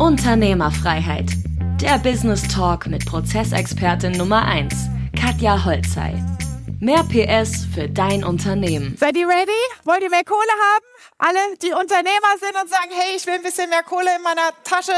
Unternehmerfreiheit. 0.00 1.26
Der 1.78 1.98
Business 1.98 2.48
Talk 2.48 2.86
mit 2.86 3.04
Prozessexpertin 3.04 4.12
Nummer 4.12 4.46
1, 4.46 4.74
Katja 5.14 5.62
Holzei. 5.62 6.14
Mehr 6.80 7.04
PS 7.04 7.66
für 7.74 7.86
dein 7.86 8.24
Unternehmen. 8.24 8.96
Seid 8.98 9.18
ihr 9.18 9.28
ready? 9.28 9.50
Wollt 9.84 10.02
ihr 10.02 10.08
mehr 10.08 10.24
Kohle 10.24 10.40
haben? 10.40 10.90
alle, 11.20 11.38
die 11.62 11.72
Unternehmer 11.72 12.38
sind 12.40 12.60
und 12.60 12.68
sagen, 12.68 12.90
hey, 12.90 13.16
ich 13.16 13.26
will 13.26 13.34
ein 13.34 13.42
bisschen 13.42 13.68
mehr 13.68 13.82
Kohle 13.82 14.16
in 14.16 14.22
meiner 14.22 14.52
Tasche, 14.64 14.92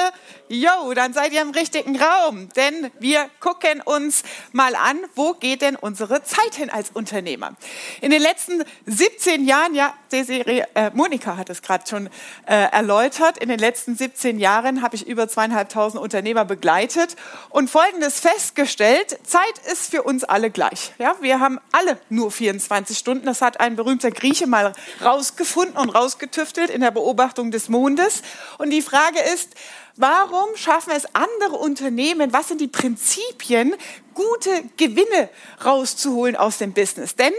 yo, 0.48 0.95
dann 0.95 1.12
seid 1.12 1.32
ihr 1.32 1.43
im 1.43 1.50
richtigen 1.50 2.00
Raum. 2.00 2.48
Denn 2.55 2.91
wir 3.00 3.29
gucken 3.41 3.80
uns 3.80 4.23
mal 4.53 4.75
an, 4.75 4.98
wo 5.14 5.34
geht 5.34 5.62
denn 5.62 5.77
unsere 5.77 6.23
Zeit 6.23 6.55
hin 6.55 6.71
als 6.71 6.91
Unternehmer? 6.91 7.57
In 8.00 8.11
den 8.11 8.23
letzten 8.23 8.62
17 8.87 9.45
Jahren, 9.45 9.75
ja, 9.75 9.95
Desiree, 10.12 10.62
äh, 10.74 10.90
Monika 10.94 11.36
hat 11.36 11.50
es 11.50 11.62
gerade 11.62 11.84
schon 11.88 12.08
äh, 12.46 12.70
erläutert, 12.70 13.38
in 13.38 13.48
den 13.48 13.58
letzten 13.58 13.96
17 13.96 14.38
Jahren 14.38 14.82
habe 14.82 14.95
ich 14.95 15.06
über 15.06 15.28
zweieinhalbtausend 15.28 16.00
Unternehmer 16.00 16.45
begleitet 16.45 17.16
und 17.50 17.68
Folgendes 17.68 18.20
festgestellt, 18.20 19.18
Zeit 19.24 19.59
ist 19.70 19.90
für 19.90 20.02
uns 20.02 20.24
alle 20.24 20.51
gleich. 20.51 20.92
Ja, 20.98 21.16
wir 21.20 21.40
haben 21.40 21.59
alle 21.73 21.98
nur 22.09 22.30
24 22.30 22.96
Stunden. 22.96 23.27
Das 23.27 23.40
hat 23.40 23.59
ein 23.60 23.74
berühmter 23.74 24.10
Grieche 24.10 24.46
mal 24.46 24.73
rausgefunden 25.02 25.77
und 25.77 25.88
rausgefunden 25.88 26.12
ausgetüftelt 26.12 26.70
in 26.70 26.80
der 26.80 26.90
Beobachtung 26.90 27.51
des 27.51 27.68
Mondes. 27.68 28.23
Und 28.59 28.70
die 28.70 28.82
Frage 28.82 29.18
ist, 29.34 29.54
warum 29.96 30.56
schaffen 30.56 30.92
es 30.96 31.06
andere 31.14 31.56
Unternehmen, 31.56 32.32
was 32.32 32.48
sind 32.48 32.60
die 32.60 32.69
Prinzipien, 32.69 33.74
gute 34.15 34.65
Gewinne 34.77 35.28
rauszuholen 35.65 36.37
aus 36.37 36.59
dem 36.59 36.73
Business? 36.73 37.16
Denn 37.16 37.32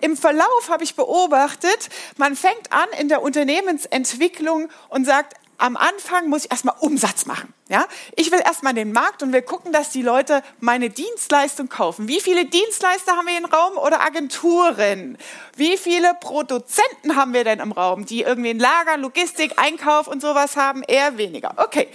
im 0.00 0.16
Verlauf 0.16 0.68
habe 0.68 0.84
ich 0.84 0.94
beobachtet, 0.94 1.88
man 2.16 2.36
fängt 2.36 2.72
an 2.72 2.88
in 2.98 3.08
der 3.08 3.22
Unternehmensentwicklung 3.22 4.68
und 4.88 5.04
sagt, 5.04 5.34
am 5.58 5.76
Anfang 5.76 6.28
muss 6.28 6.44
ich 6.44 6.50
erstmal 6.50 6.76
Umsatz 6.80 7.26
machen. 7.26 7.52
Ja? 7.68 7.86
Ich 8.14 8.30
will 8.30 8.40
erstmal 8.44 8.74
den 8.74 8.92
Markt 8.92 9.22
und 9.22 9.32
will 9.32 9.42
gucken, 9.42 9.72
dass 9.72 9.90
die 9.90 10.02
Leute 10.02 10.42
meine 10.60 10.88
Dienstleistung 10.90 11.68
kaufen. 11.68 12.06
Wie 12.06 12.20
viele 12.20 12.44
Dienstleister 12.44 13.16
haben 13.16 13.26
wir 13.26 13.36
im 13.36 13.44
Raum 13.44 13.76
oder 13.76 14.00
Agenturen? 14.02 15.18
Wie 15.56 15.76
viele 15.76 16.14
Produzenten 16.20 17.16
haben 17.16 17.32
wir 17.32 17.42
denn 17.42 17.58
im 17.58 17.72
Raum, 17.72 18.06
die 18.06 18.22
irgendwie 18.22 18.50
ein 18.50 18.58
Lager, 18.58 18.96
Logistik, 18.98 19.54
Einkauf 19.56 20.06
und 20.06 20.22
sowas 20.22 20.56
haben? 20.56 20.82
Eher 20.84 21.18
weniger. 21.18 21.54
Okay. 21.56 21.88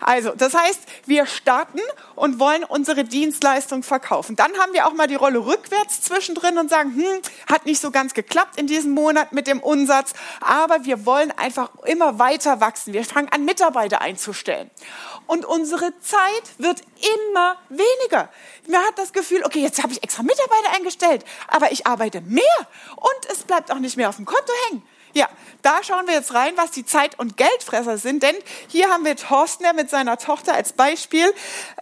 Also, 0.00 0.32
das 0.36 0.54
heißt, 0.54 0.80
wir 1.06 1.26
starten 1.26 1.80
und 2.14 2.38
wollen 2.38 2.62
unsere 2.62 3.02
Dienstleistung 3.02 3.82
verkaufen. 3.82 4.36
Dann 4.36 4.52
haben 4.58 4.72
wir 4.74 4.86
auch 4.86 4.92
mal 4.92 5.08
die 5.08 5.14
Rolle 5.16 5.44
rückwärts 5.44 6.02
zwischendrin 6.02 6.58
und 6.58 6.70
sagen, 6.70 6.94
hm, 6.94 7.22
hat 7.50 7.66
nicht 7.66 7.80
so 7.80 7.90
ganz 7.90 8.14
geklappt 8.14 8.60
in 8.60 8.66
diesem 8.66 8.92
Monat 8.92 9.32
mit 9.32 9.46
dem 9.46 9.60
Umsatz, 9.60 10.12
aber 10.40 10.84
wir 10.84 11.04
wollen 11.04 11.32
einfach 11.32 11.70
immer 11.84 12.18
weiter 12.18 12.60
wachsen. 12.60 12.92
Wir 12.92 13.05
fangen 13.12 13.28
an, 13.30 13.44
Mitarbeiter 13.44 14.00
einzustellen 14.00 14.70
und 15.26 15.44
unsere 15.44 15.98
Zeit 16.00 16.44
wird 16.58 16.82
immer 17.24 17.56
weniger. 17.68 18.30
Man 18.68 18.80
hat 18.82 18.98
das 18.98 19.12
Gefühl, 19.12 19.44
okay, 19.44 19.60
jetzt 19.60 19.82
habe 19.82 19.92
ich 19.92 20.02
extra 20.02 20.22
Mitarbeiter 20.22 20.74
eingestellt, 20.74 21.24
aber 21.48 21.72
ich 21.72 21.86
arbeite 21.86 22.20
mehr 22.20 22.42
und 22.96 23.30
es 23.30 23.44
bleibt 23.44 23.70
auch 23.70 23.78
nicht 23.78 23.96
mehr 23.96 24.08
auf 24.08 24.16
dem 24.16 24.24
Konto 24.24 24.52
hängen. 24.68 24.82
Ja, 25.16 25.30
da 25.62 25.82
schauen 25.82 26.06
wir 26.06 26.12
jetzt 26.12 26.34
rein, 26.34 26.52
was 26.56 26.72
die 26.72 26.84
Zeit- 26.84 27.18
und 27.18 27.38
Geldfresser 27.38 27.96
sind, 27.96 28.22
denn 28.22 28.36
hier 28.68 28.90
haben 28.90 29.06
wir 29.06 29.16
Thorsten, 29.16 29.62
der 29.62 29.72
mit 29.72 29.88
seiner 29.88 30.18
Tochter 30.18 30.52
als 30.52 30.74
Beispiel, 30.74 31.32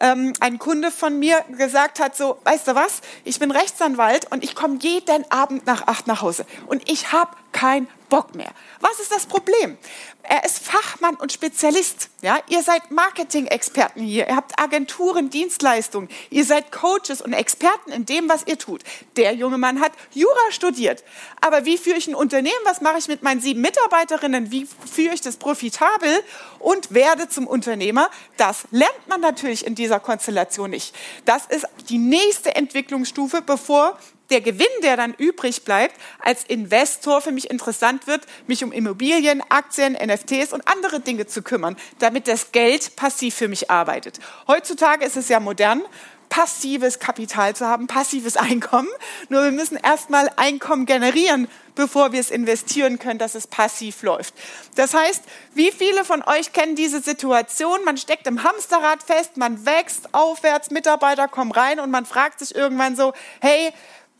ähm, 0.00 0.34
ein 0.38 0.60
Kunde 0.60 0.92
von 0.92 1.18
mir 1.18 1.44
gesagt 1.58 1.98
hat, 1.98 2.16
so, 2.16 2.38
weißt 2.44 2.68
du 2.68 2.76
was, 2.76 3.00
ich 3.24 3.40
bin 3.40 3.50
Rechtsanwalt 3.50 4.30
und 4.30 4.44
ich 4.44 4.54
komme 4.54 4.78
jeden 4.80 5.28
Abend 5.32 5.66
nach 5.66 5.88
acht 5.88 6.06
nach 6.06 6.22
Hause 6.22 6.46
und 6.68 6.88
ich 6.88 7.10
habe 7.10 7.34
kein 7.50 7.88
Bock 8.14 8.36
mehr. 8.36 8.52
Was 8.78 9.00
ist 9.00 9.10
das 9.10 9.26
Problem? 9.26 9.76
Er 10.22 10.44
ist 10.44 10.60
Fachmann 10.60 11.16
und 11.16 11.32
Spezialist. 11.32 12.10
Ja, 12.22 12.38
ihr 12.48 12.62
seid 12.62 12.92
Marketing-Experten 12.92 14.00
hier. 14.04 14.28
Ihr 14.28 14.36
habt 14.36 14.56
Agenturen, 14.56 15.30
Dienstleistungen. 15.30 16.08
Ihr 16.30 16.44
seid 16.44 16.70
Coaches 16.70 17.20
und 17.20 17.32
Experten 17.32 17.90
in 17.90 18.06
dem, 18.06 18.28
was 18.28 18.46
ihr 18.46 18.56
tut. 18.56 18.84
Der 19.16 19.34
junge 19.34 19.58
Mann 19.58 19.80
hat 19.80 19.90
Jura 20.12 20.50
studiert. 20.50 21.02
Aber 21.40 21.64
wie 21.64 21.76
führe 21.76 21.96
ich 21.96 22.06
ein 22.06 22.14
Unternehmen? 22.14 22.54
Was 22.62 22.82
mache 22.82 22.98
ich 22.98 23.08
mit 23.08 23.24
meinen 23.24 23.40
sieben 23.40 23.60
Mitarbeiterinnen? 23.62 24.52
Wie 24.52 24.66
führe 24.66 25.12
ich 25.12 25.20
das 25.20 25.36
profitabel 25.36 26.22
und 26.60 26.94
werde 26.94 27.28
zum 27.28 27.48
Unternehmer? 27.48 28.10
Das 28.36 28.68
lernt 28.70 29.08
man 29.08 29.22
natürlich 29.22 29.66
in 29.66 29.74
dieser 29.74 29.98
Konstellation 29.98 30.70
nicht. 30.70 30.94
Das 31.24 31.46
ist 31.46 31.66
die 31.88 31.98
nächste 31.98 32.54
Entwicklungsstufe, 32.54 33.42
bevor 33.42 33.98
der 34.30 34.40
Gewinn, 34.40 34.66
der 34.82 34.96
dann 34.96 35.14
übrig 35.14 35.64
bleibt, 35.64 35.96
als 36.18 36.44
Investor 36.44 37.20
für 37.20 37.32
mich 37.32 37.50
interessant 37.50 38.06
wird, 38.06 38.22
mich 38.46 38.64
um 38.64 38.72
Immobilien, 38.72 39.42
Aktien, 39.48 39.92
NFTs 39.92 40.52
und 40.52 40.66
andere 40.66 41.00
Dinge 41.00 41.26
zu 41.26 41.42
kümmern, 41.42 41.76
damit 41.98 42.28
das 42.28 42.52
Geld 42.52 42.96
passiv 42.96 43.34
für 43.34 43.48
mich 43.48 43.70
arbeitet. 43.70 44.18
Heutzutage 44.46 45.04
ist 45.04 45.16
es 45.16 45.28
ja 45.28 45.40
modern, 45.40 45.82
passives 46.28 46.98
Kapital 46.98 47.54
zu 47.54 47.66
haben, 47.66 47.86
passives 47.86 48.36
Einkommen. 48.44 48.88
Nur 49.28 49.44
wir 49.44 49.52
müssen 49.52 49.76
erstmal 49.76 50.28
Einkommen 50.36 50.86
generieren, 50.86 51.48
bevor 51.74 52.12
wir 52.12 52.20
es 52.20 52.30
investieren 52.30 52.98
können, 52.98 53.18
dass 53.18 53.34
es 53.34 53.46
passiv 53.46 54.02
läuft. 54.02 54.34
Das 54.74 54.94
heißt, 54.94 55.22
wie 55.54 55.70
viele 55.70 56.04
von 56.04 56.22
euch 56.22 56.52
kennen 56.52 56.76
diese 56.76 57.00
Situation? 57.00 57.84
Man 57.84 57.96
steckt 57.96 58.26
im 58.26 58.42
Hamsterrad 58.42 59.02
fest, 59.02 59.36
man 59.36 59.64
wächst 59.66 60.12
aufwärts, 60.12 60.70
Mitarbeiter 60.70 61.28
kommen 61.28 61.52
rein 61.52 61.78
und 61.78 61.90
man 61.90 62.06
fragt 62.06 62.40
sich 62.40 62.54
irgendwann 62.54 62.96
so, 62.96 63.12
hey, 63.40 63.72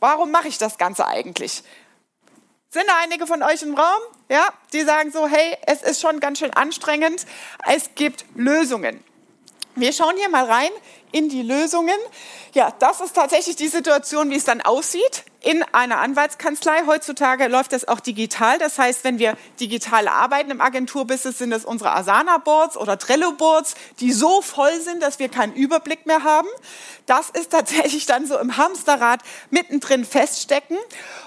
Warum 0.05 0.29
mache 0.29 0.47
ich 0.47 0.59
das 0.59 0.77
Ganze 0.77 1.07
eigentlich? 1.07 1.63
Sind 2.69 2.85
da 2.87 2.93
einige 3.01 3.25
von 3.25 3.41
euch 3.41 3.63
im 3.63 3.73
Raum? 3.73 4.01
Ja, 4.29 4.49
die 4.71 4.81
sagen 4.81 5.11
so, 5.11 5.25
hey, 5.27 5.57
es 5.65 5.81
ist 5.81 5.99
schon 5.99 6.19
ganz 6.19 6.37
schön 6.37 6.53
anstrengend. 6.53 7.25
Es 7.65 7.89
gibt 7.95 8.23
Lösungen. 8.35 9.03
Wir 9.73 9.93
schauen 9.93 10.15
hier 10.15 10.29
mal 10.29 10.45
rein 10.45 10.69
in 11.11 11.27
die 11.29 11.41
Lösungen. 11.41 11.97
Ja, 12.53 12.71
das 12.77 13.01
ist 13.01 13.15
tatsächlich 13.15 13.55
die 13.55 13.67
Situation, 13.67 14.29
wie 14.29 14.35
es 14.35 14.43
dann 14.43 14.61
aussieht 14.61 15.25
in 15.45 15.63
einer 15.73 15.99
Anwaltskanzlei. 15.99 16.85
Heutzutage 16.87 17.47
läuft 17.47 17.71
das 17.71 17.87
auch 17.87 17.99
digital. 17.99 18.57
Das 18.57 18.79
heißt, 18.79 19.03
wenn 19.03 19.19
wir 19.19 19.37
digital 19.59 20.07
arbeiten 20.07 20.49
im 20.49 20.59
Agenturbusiness, 20.59 21.37
sind 21.37 21.51
das 21.51 21.65
unsere 21.65 21.91
Asana-Boards 21.91 22.77
oder 22.77 22.97
Trello-Boards, 22.97 23.75
die 23.99 24.11
so 24.11 24.41
voll 24.41 24.81
sind, 24.81 25.03
dass 25.03 25.19
wir 25.19 25.29
keinen 25.29 25.53
Überblick 25.53 26.07
mehr 26.07 26.23
haben. 26.23 26.47
Das 27.05 27.29
ist 27.29 27.51
tatsächlich 27.51 28.07
dann 28.07 28.25
so 28.25 28.39
im 28.39 28.57
Hamsterrad 28.57 29.19
mittendrin 29.51 30.03
feststecken. 30.03 30.77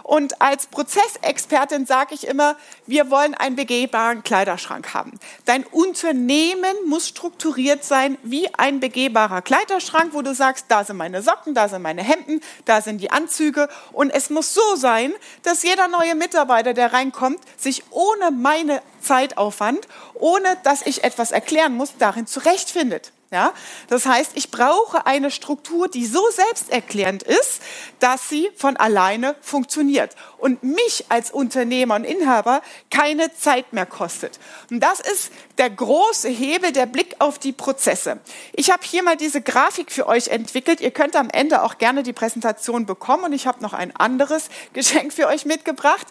Und 0.03 0.43
als 0.43 0.67
Prozessexpertin 0.67 1.87
sage 1.87 2.15
ich 2.15 2.27
immer, 2.27 2.57
wir 2.87 3.11
wollen 3.11 3.35
einen 3.35 3.55
begehbaren 3.55 4.25
Kleiderschrank 4.25 4.95
haben. 4.95 5.13
Dein 5.45 5.65
Unternehmen 5.65 6.75
muss 6.87 7.07
strukturiert 7.07 7.85
sein 7.85 8.19
wie 8.25 8.53
ein 8.55 8.81
begehbarer 8.81 9.43
Kleiderschrank, 9.43 10.13
wo 10.13 10.23
du 10.23 10.35
sagst, 10.35 10.67
da 10.69 10.83
sind 10.83 10.97
meine 10.97 11.23
Socken, 11.23 11.55
da 11.55 11.69
sind 11.69 11.83
meine 11.83 12.03
Hemden, 12.03 12.41
da 12.65 12.81
sind 12.81 12.99
die 12.99 13.13
Anzüge 13.13 13.69
und 13.93 14.08
und 14.09 14.15
es 14.15 14.31
muss 14.31 14.55
so 14.55 14.77
sein, 14.77 15.13
dass 15.43 15.63
jeder 15.63 15.87
neue 15.87 16.15
Mitarbeiter, 16.15 16.73
der 16.73 16.95
reinkommt, 16.95 17.41
sich 17.59 17.83
ohne 17.91 18.31
meine 18.31 18.81
Zeitaufwand, 19.03 19.87
ohne 20.15 20.57
dass 20.65 20.81
ich 20.81 21.05
etwas 21.05 21.31
erklären 21.31 21.75
muss, 21.77 21.93
darin 21.99 22.27
zurechtfindet. 22.27 23.13
Ja, 23.31 23.53
das 23.89 24.07
heißt, 24.07 24.31
ich 24.37 24.51
brauche 24.51 25.05
eine 25.05 25.31
Struktur, 25.31 25.89
die 25.89 26.07
so 26.07 26.23
selbsterklärend 26.31 27.23
ist, 27.23 27.61
dass 27.99 28.31
sie 28.31 28.49
von 28.57 28.79
alleine 28.79 29.37
funktioniert 29.43 30.17
und 30.39 30.63
mich 30.63 31.05
als 31.09 31.31
Unternehmer 31.31 31.97
und 31.97 32.05
Inhaber 32.05 32.63
keine 32.91 33.35
Zeit 33.35 33.73
mehr 33.73 33.87
kostet. 33.87 34.39
Und 34.71 34.81
das 34.81 35.01
ist 35.01 35.33
der 35.59 35.71
große 35.71 36.29
Hebel, 36.29 36.73
der 36.73 36.87
Blick 36.87 37.17
auf 37.19 37.39
die 37.39 37.53
Prozesse. 37.53 38.21
Ich 38.53 38.71
habe 38.71 38.83
hier 38.85 39.03
mal 39.03 39.17
diese 39.17 39.43
Grafik 39.43 39.91
für 39.91 40.07
euch 40.07 40.29
entwickelt. 40.29 40.81
Ihr 40.81 40.93
könnt 40.93 41.17
am 41.17 41.29
Ende 41.31 41.63
auch 41.63 41.79
gerne 41.79 42.03
die 42.03 42.13
Präsentation 42.13 42.87
bekommen 42.87 43.25
und 43.25 43.33
ich 43.33 43.47
habe 43.47 43.61
noch 43.63 43.73
ein 43.73 43.95
anderes 43.97 44.49
Geschenk 44.73 45.13
für 45.13 45.27
euch 45.27 45.45
mitgebracht. 45.45 46.07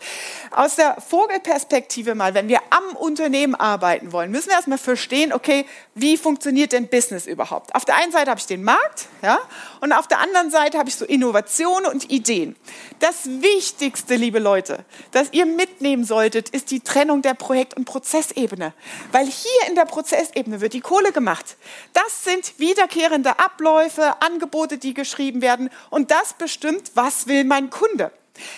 Aus 0.51 0.75
der 0.75 0.99
Vogelperspektive 1.01 2.15
mal, 2.15 2.33
wenn 2.33 2.49
wir 2.49 2.59
am 2.69 2.95
Unternehmen 2.95 3.55
arbeiten 3.55 4.11
wollen, 4.11 4.31
müssen 4.31 4.49
wir 4.49 4.55
erstmal 4.55 4.77
verstehen, 4.77 5.33
okay, 5.33 5.65
wie 5.95 6.17
funktioniert 6.17 6.73
denn 6.73 6.87
Business 6.89 7.25
überhaupt? 7.25 7.73
Auf 7.75 7.85
der 7.85 7.95
einen 7.95 8.11
Seite 8.11 8.29
habe 8.29 8.39
ich 8.39 8.45
den 8.45 8.63
Markt, 8.63 9.07
ja, 9.21 9.39
und 9.81 9.93
auf 9.93 10.07
der 10.07 10.19
anderen 10.19 10.49
Seite 10.51 10.77
habe 10.77 10.89
ich 10.89 10.95
so 10.95 11.05
Innovationen 11.05 11.89
und 11.91 12.11
Ideen. 12.11 12.55
Das 12.99 13.25
Wichtigste, 13.25 14.16
liebe 14.17 14.39
Leute, 14.39 14.83
das 15.11 15.31
ihr 15.31 15.45
mitnehmen 15.45 16.03
solltet, 16.03 16.49
ist 16.49 16.71
die 16.71 16.81
Trennung 16.81 17.21
der 17.21 17.33
Projekt- 17.33 17.75
und 17.75 17.85
Prozessebene. 17.85 18.73
Weil 19.11 19.25
hier 19.25 19.67
in 19.67 19.75
der 19.75 19.85
Prozessebene 19.85 20.61
wird 20.61 20.73
die 20.73 20.81
Kohle 20.81 21.11
gemacht. 21.11 21.57
Das 21.93 22.23
sind 22.23 22.59
wiederkehrende 22.59 23.39
Abläufe, 23.39 24.21
Angebote, 24.21 24.77
die 24.77 24.93
geschrieben 24.93 25.41
werden 25.41 25.69
und 25.89 26.11
das 26.11 26.33
bestimmt, 26.33 26.91
was 26.95 27.27
will 27.27 27.43
mein 27.43 27.69
Kunde. 27.69 28.11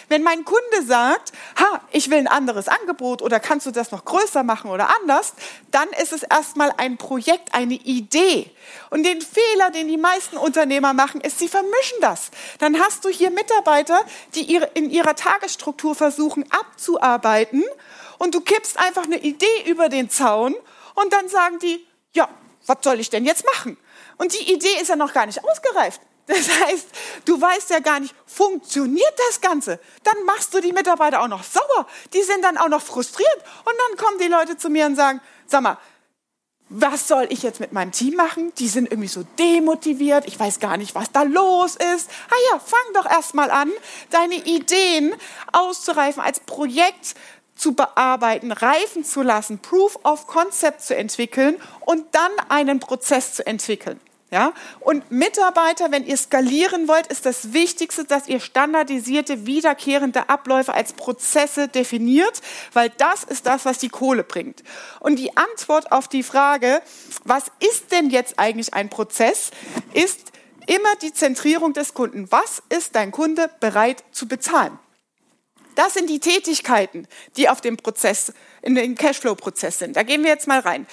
Wenn 0.08 0.24
mein 0.24 0.46
Kunde 0.46 0.86
sagt, 0.86 1.32
ha, 1.60 1.82
ich 1.92 2.10
will 2.10 2.18
ein 2.18 2.28
anderes 2.28 2.68
Angebot 2.68 3.22
oder 3.22 3.40
kannst 3.40 3.66
du 3.66 3.72
das 3.72 3.92
noch 3.92 4.06
größer 4.06 4.44
machen 4.44 4.72
oder 4.72 4.90
anders, 5.02 5.34
dann 5.72 5.88
ist 6.02 6.14
es 6.14 6.24
erstmal 6.24 6.74
ein 6.78 6.98
Projekt, 6.98 7.54
eine 7.54 7.76
Idee. 7.76 8.50
Und 8.90 9.04
den 9.04 9.22
Fehler, 9.22 9.72
den 9.72 9.88
die 9.88 9.98
meisten 9.98 10.38
Unternehmer 10.38 10.94
machen, 10.94 11.22
ist, 11.22 11.40
sie 11.40 11.48
vermischen 11.48 12.00
das. 12.02 12.32
Dann 12.60 12.80
hast 12.80 13.06
du 13.06 13.10
hier 13.10 13.32
Mitarbeiter, 13.32 14.02
die 14.36 14.56
in 14.74 14.90
ihrer 14.90 15.16
Tagesstruktur 15.16 15.96
versuchen 15.96 16.46
abzuarbeiten 16.52 17.64
und 18.18 18.36
du 18.36 18.42
kippst 18.42 18.78
einfach 18.80 19.04
eine 19.04 19.20
Idee 19.20 19.64
über 19.66 19.90
den 19.90 20.10
Zaun 20.10 20.56
und 20.96 21.14
dann 21.14 21.28
sagen 21.30 21.60
die, 21.60 21.86
ja, 22.14 22.28
was 22.68 22.78
soll 22.82 23.00
ich 23.00 23.10
denn 23.10 23.26
jetzt 23.26 23.46
machen? 23.46 23.78
Und 24.18 24.34
die 24.34 24.52
Idee 24.54 24.82
ist 24.82 24.90
ja 24.90 24.96
noch 24.96 25.14
gar 25.14 25.26
nicht 25.26 25.44
ausgereift. 25.44 26.02
Das 26.30 26.48
heißt, 26.48 26.88
du 27.26 27.42
weißt 27.42 27.72
ja 27.72 27.80
gar 27.80 28.00
nicht, 28.00 28.14
funktioniert 28.28 29.14
das 29.30 29.42
Ganze? 29.42 29.80
Dann 30.04 30.24
machst 30.26 30.54
du 30.54 30.62
die 30.62 30.72
Mitarbeiter 30.72 31.24
auch 31.24 31.28
noch 31.28 31.44
sauer. 31.44 31.88
Die 32.14 32.22
sind 32.22 32.44
dann 32.44 32.58
auch 32.58 32.70
noch 32.70 32.84
frustriert. 32.84 33.38
Und 33.66 33.74
dann 33.76 33.98
kommen 33.98 34.20
die 34.20 34.28
Leute 34.28 34.56
zu 34.56 34.70
mir 34.70 34.86
und 34.86 34.96
sagen, 34.96 35.22
sag 35.48 35.64
mal, 35.64 35.80
was 36.70 37.08
soll 37.08 37.26
ich 37.32 37.42
jetzt 37.42 37.60
mit 37.60 37.74
meinem 37.74 37.92
Team 37.92 38.14
machen? 38.14 38.54
Die 38.60 38.68
sind 38.68 38.92
irgendwie 38.92 39.08
so 39.08 39.24
demotiviert. 39.40 40.28
Ich 40.28 40.40
weiß 40.40 40.60
gar 40.60 40.78
nicht, 40.78 40.94
was 40.94 41.12
da 41.12 41.24
los 41.24 41.76
ist. 41.96 42.12
Ah 42.30 42.52
ja, 42.52 42.60
fang 42.60 42.94
doch 42.94 43.10
erst 43.10 43.34
mal 43.34 43.50
an, 43.50 43.72
deine 44.12 44.36
Ideen 44.36 45.16
auszureifen, 45.52 46.22
als 46.22 46.42
Projekt 46.42 47.16
zu 47.56 47.74
bearbeiten, 47.74 48.52
reifen 48.52 49.04
zu 49.04 49.24
lassen, 49.24 49.58
Proof 49.58 49.98
of 50.04 50.28
Concept 50.28 50.84
zu 50.84 50.96
entwickeln 50.96 51.60
und 51.82 52.06
dann 52.14 52.32
einen 52.50 52.80
Prozess 52.80 53.34
zu 53.34 53.48
entwickeln. 53.48 54.00
Ja? 54.32 54.54
Und 54.80 55.12
Mitarbeiter, 55.12 55.92
wenn 55.92 56.06
ihr 56.06 56.18
skalieren 56.18 56.88
wollt, 56.88 57.08
ist 57.08 57.26
das 57.26 57.54
Wichtigste, 57.54 58.06
dass 58.06 58.28
ihr 58.28 58.40
standardisierte, 58.40 59.46
wiederkehrende 59.46 60.30
Abläufe 60.30 60.74
als 60.74 60.94
Prozesse 60.94 61.68
definiert, 61.68 62.42
weil 62.74 62.92
das 62.98 63.24
ist 63.24 63.48
das, 63.48 63.66
was 63.66 63.80
die 63.80 63.90
Kohle 63.90 64.24
bringt. 64.24 64.64
Und 65.00 65.18
die 65.18 65.36
Antwort 65.36 65.92
auf 65.92 66.08
die 66.08 66.24
Frage, 66.24 66.82
was 67.24 67.46
ist 67.60 67.92
denn 67.92 68.10
jetzt 68.10 68.38
eigentlich 68.38 68.74
ein 68.74 68.90
Prozess, 68.90 69.52
ist 69.94 70.32
immer 70.68 70.96
die 71.02 71.14
Zentrierung 71.14 71.74
des 71.74 71.96
Kunden. 71.96 72.32
Was 72.32 72.62
ist 72.70 72.96
dein 72.96 73.12
Kunde 73.12 73.50
bereit 73.60 74.04
zu 74.12 74.28
bezahlen? 74.28 74.78
Das 75.74 75.94
sind 75.94 76.10
die 76.10 76.20
Tätigkeiten, 76.20 77.08
die 77.38 77.50
auf 77.50 77.62
dem 77.62 77.78
Prozess, 77.78 78.34
in 78.62 78.76
den 78.76 78.96
Cashflow-Prozess 78.96 79.80
sind. 79.80 79.96
Da 79.96 80.04
gehen 80.04 80.24
wir 80.24 80.30
jetzt 80.30 80.48
mal 80.48 80.60
rein. 80.60 80.86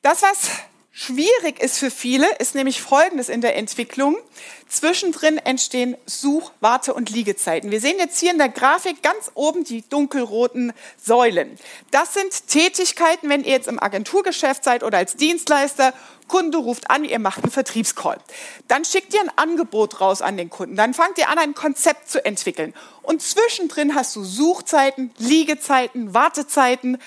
Das, 0.00 0.22
was 0.22 0.48
Schwierig 0.94 1.58
ist 1.58 1.78
für 1.78 1.90
viele, 1.90 2.26
ist 2.36 2.54
nämlich 2.54 2.82
Folgendes 2.82 3.30
in 3.30 3.40
der 3.40 3.56
Entwicklung. 3.56 4.18
Zwischendrin 4.68 5.38
entstehen 5.38 5.96
Such-, 6.04 6.52
Warte- 6.60 6.92
und 6.92 7.08
Liegezeiten. 7.08 7.70
Wir 7.70 7.80
sehen 7.80 7.96
jetzt 7.98 8.20
hier 8.20 8.30
in 8.30 8.36
der 8.36 8.50
Grafik 8.50 9.02
ganz 9.02 9.30
oben 9.32 9.64
die 9.64 9.88
dunkelroten 9.88 10.74
Säulen. 11.02 11.58
Das 11.92 12.12
sind 12.12 12.46
Tätigkeiten, 12.46 13.30
wenn 13.30 13.42
ihr 13.42 13.52
jetzt 13.52 13.68
im 13.68 13.82
Agenturgeschäft 13.82 14.64
seid 14.64 14.82
oder 14.82 14.98
als 14.98 15.16
Dienstleister. 15.16 15.94
Kunde 16.28 16.58
ruft 16.58 16.90
an, 16.90 17.04
ihr 17.04 17.18
macht 17.18 17.42
einen 17.42 17.52
Vertriebscall. 17.52 18.18
Dann 18.68 18.84
schickt 18.84 19.14
ihr 19.14 19.20
ein 19.20 19.32
Angebot 19.36 20.02
raus 20.02 20.20
an 20.20 20.36
den 20.36 20.50
Kunden. 20.50 20.76
Dann 20.76 20.92
fangt 20.92 21.16
ihr 21.16 21.30
an, 21.30 21.38
ein 21.38 21.54
Konzept 21.54 22.10
zu 22.10 22.22
entwickeln. 22.22 22.74
Und 23.02 23.22
zwischendrin 23.22 23.94
hast 23.94 24.14
du 24.14 24.24
Suchzeiten, 24.24 25.10
Liegezeiten, 25.16 26.12
Wartezeiten 26.12 26.98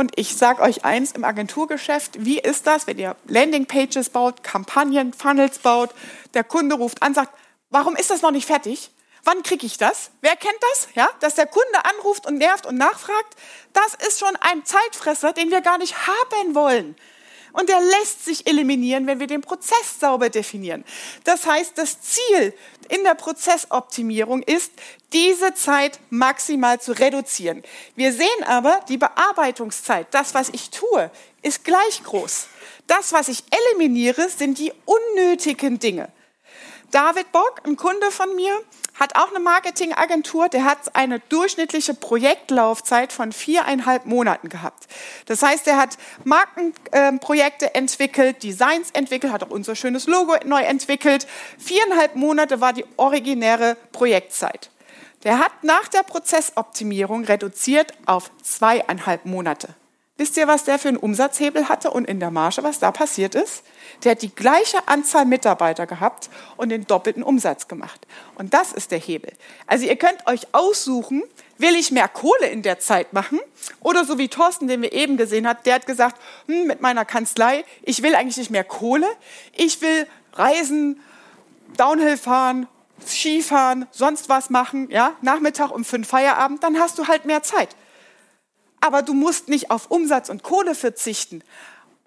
und 0.00 0.18
ich 0.18 0.34
sage 0.34 0.62
euch 0.62 0.82
eins 0.86 1.12
im 1.12 1.24
Agenturgeschäft, 1.24 2.24
wie 2.24 2.38
ist 2.38 2.66
das, 2.66 2.86
wenn 2.86 2.98
ihr 2.98 3.16
Landingpages 3.26 4.08
baut, 4.08 4.42
Kampagnen, 4.42 5.12
Funnels 5.12 5.58
baut, 5.58 5.90
der 6.32 6.42
Kunde 6.42 6.76
ruft 6.76 7.02
an, 7.02 7.12
sagt, 7.12 7.34
warum 7.68 7.96
ist 7.96 8.10
das 8.10 8.22
noch 8.22 8.30
nicht 8.30 8.46
fertig? 8.46 8.92
Wann 9.24 9.42
kriege 9.42 9.66
ich 9.66 9.76
das? 9.76 10.10
Wer 10.22 10.36
kennt 10.36 10.56
das? 10.72 10.88
Ja, 10.94 11.10
dass 11.20 11.34
der 11.34 11.44
Kunde 11.44 11.84
anruft 11.84 12.26
und 12.26 12.38
nervt 12.38 12.64
und 12.64 12.78
nachfragt, 12.78 13.36
das 13.74 13.94
ist 14.08 14.18
schon 14.18 14.34
ein 14.36 14.64
Zeitfresser, 14.64 15.34
den 15.34 15.50
wir 15.50 15.60
gar 15.60 15.76
nicht 15.76 15.94
haben 16.06 16.54
wollen. 16.54 16.96
Und 17.52 17.68
der 17.68 17.80
lässt 17.80 18.24
sich 18.24 18.46
eliminieren, 18.46 19.06
wenn 19.06 19.20
wir 19.20 19.26
den 19.26 19.40
Prozess 19.40 19.98
sauber 19.98 20.30
definieren. 20.30 20.84
Das 21.24 21.46
heißt, 21.46 21.76
das 21.76 22.00
Ziel 22.00 22.54
in 22.88 23.02
der 23.04 23.14
Prozessoptimierung 23.14 24.42
ist, 24.42 24.72
diese 25.12 25.54
Zeit 25.54 25.98
maximal 26.10 26.80
zu 26.80 26.92
reduzieren. 26.92 27.62
Wir 27.96 28.12
sehen 28.12 28.44
aber, 28.46 28.80
die 28.88 28.98
Bearbeitungszeit, 28.98 30.06
das, 30.12 30.34
was 30.34 30.50
ich 30.50 30.70
tue, 30.70 31.10
ist 31.42 31.64
gleich 31.64 32.02
groß. 32.04 32.46
Das, 32.86 33.12
was 33.12 33.28
ich 33.28 33.44
eliminiere, 33.50 34.28
sind 34.28 34.58
die 34.58 34.72
unnötigen 34.84 35.78
Dinge. 35.78 36.10
David 36.90 37.30
Bock, 37.30 37.60
ein 37.64 37.76
Kunde 37.76 38.10
von 38.10 38.34
mir, 38.34 38.52
hat 38.98 39.16
auch 39.16 39.30
eine 39.30 39.40
Marketingagentur, 39.40 40.48
der 40.48 40.64
hat 40.64 40.96
eine 40.96 41.20
durchschnittliche 41.20 41.94
Projektlaufzeit 41.94 43.12
von 43.12 43.32
viereinhalb 43.32 44.06
Monaten 44.06 44.48
gehabt. 44.48 44.88
Das 45.26 45.42
heißt, 45.42 45.66
er 45.68 45.76
hat 45.76 45.96
Markenprojekte 46.24 47.74
äh, 47.74 47.78
entwickelt, 47.78 48.42
Designs 48.42 48.90
entwickelt, 48.90 49.32
hat 49.32 49.44
auch 49.44 49.50
unser 49.50 49.76
schönes 49.76 50.06
Logo 50.06 50.34
neu 50.44 50.62
entwickelt. 50.62 51.26
Viereinhalb 51.58 52.16
Monate 52.16 52.60
war 52.60 52.72
die 52.72 52.84
originäre 52.96 53.76
Projektzeit. 53.92 54.70
Der 55.22 55.38
hat 55.38 55.52
nach 55.62 55.88
der 55.88 56.02
Prozessoptimierung 56.02 57.24
reduziert 57.24 57.92
auf 58.06 58.30
zweieinhalb 58.42 59.26
Monate. 59.26 59.68
Wisst 60.16 60.36
ihr, 60.36 60.48
was 60.48 60.64
der 60.64 60.78
für 60.78 60.88
einen 60.88 60.98
Umsatzhebel 60.98 61.68
hatte 61.68 61.90
und 61.90 62.06
in 62.06 62.20
der 62.20 62.30
Marge, 62.30 62.62
was 62.62 62.78
da 62.78 62.90
passiert 62.90 63.34
ist? 63.34 63.62
Der 64.04 64.12
hat 64.12 64.22
die 64.22 64.34
gleiche 64.34 64.78
Anzahl 64.86 65.24
Mitarbeiter 65.26 65.86
gehabt 65.86 66.30
und 66.56 66.70
den 66.70 66.86
doppelten 66.86 67.22
Umsatz 67.22 67.68
gemacht. 67.68 68.06
Und 68.36 68.54
das 68.54 68.72
ist 68.72 68.90
der 68.90 68.98
Hebel. 68.98 69.32
Also 69.66 69.86
ihr 69.86 69.96
könnt 69.96 70.26
euch 70.26 70.46
aussuchen, 70.52 71.22
will 71.58 71.74
ich 71.76 71.90
mehr 71.90 72.08
Kohle 72.08 72.46
in 72.46 72.62
der 72.62 72.78
Zeit 72.78 73.12
machen? 73.12 73.40
Oder 73.80 74.04
so 74.04 74.18
wie 74.18 74.28
Thorsten, 74.28 74.68
den 74.68 74.82
wir 74.82 74.92
eben 74.92 75.16
gesehen 75.16 75.46
haben, 75.46 75.58
der 75.64 75.74
hat 75.74 75.86
gesagt, 75.86 76.20
hm, 76.46 76.66
mit 76.66 76.80
meiner 76.80 77.04
Kanzlei, 77.04 77.64
ich 77.82 78.02
will 78.02 78.14
eigentlich 78.14 78.38
nicht 78.38 78.50
mehr 78.50 78.64
Kohle, 78.64 79.08
ich 79.54 79.82
will 79.82 80.06
reisen, 80.32 81.00
Downhill 81.76 82.16
fahren, 82.16 82.66
Skifahren, 83.06 83.86
sonst 83.90 84.28
was 84.28 84.50
machen, 84.50 84.88
ja, 84.90 85.14
Nachmittag 85.22 85.70
um 85.70 85.84
fünf 85.84 86.08
Feierabend, 86.08 86.62
dann 86.62 86.78
hast 86.78 86.98
du 86.98 87.06
halt 87.06 87.24
mehr 87.24 87.42
Zeit 87.42 87.74
aber 88.80 89.02
du 89.02 89.14
musst 89.14 89.48
nicht 89.48 89.70
auf 89.70 89.90
Umsatz 89.90 90.28
und 90.28 90.42
Kohle 90.42 90.74
verzichten. 90.74 91.42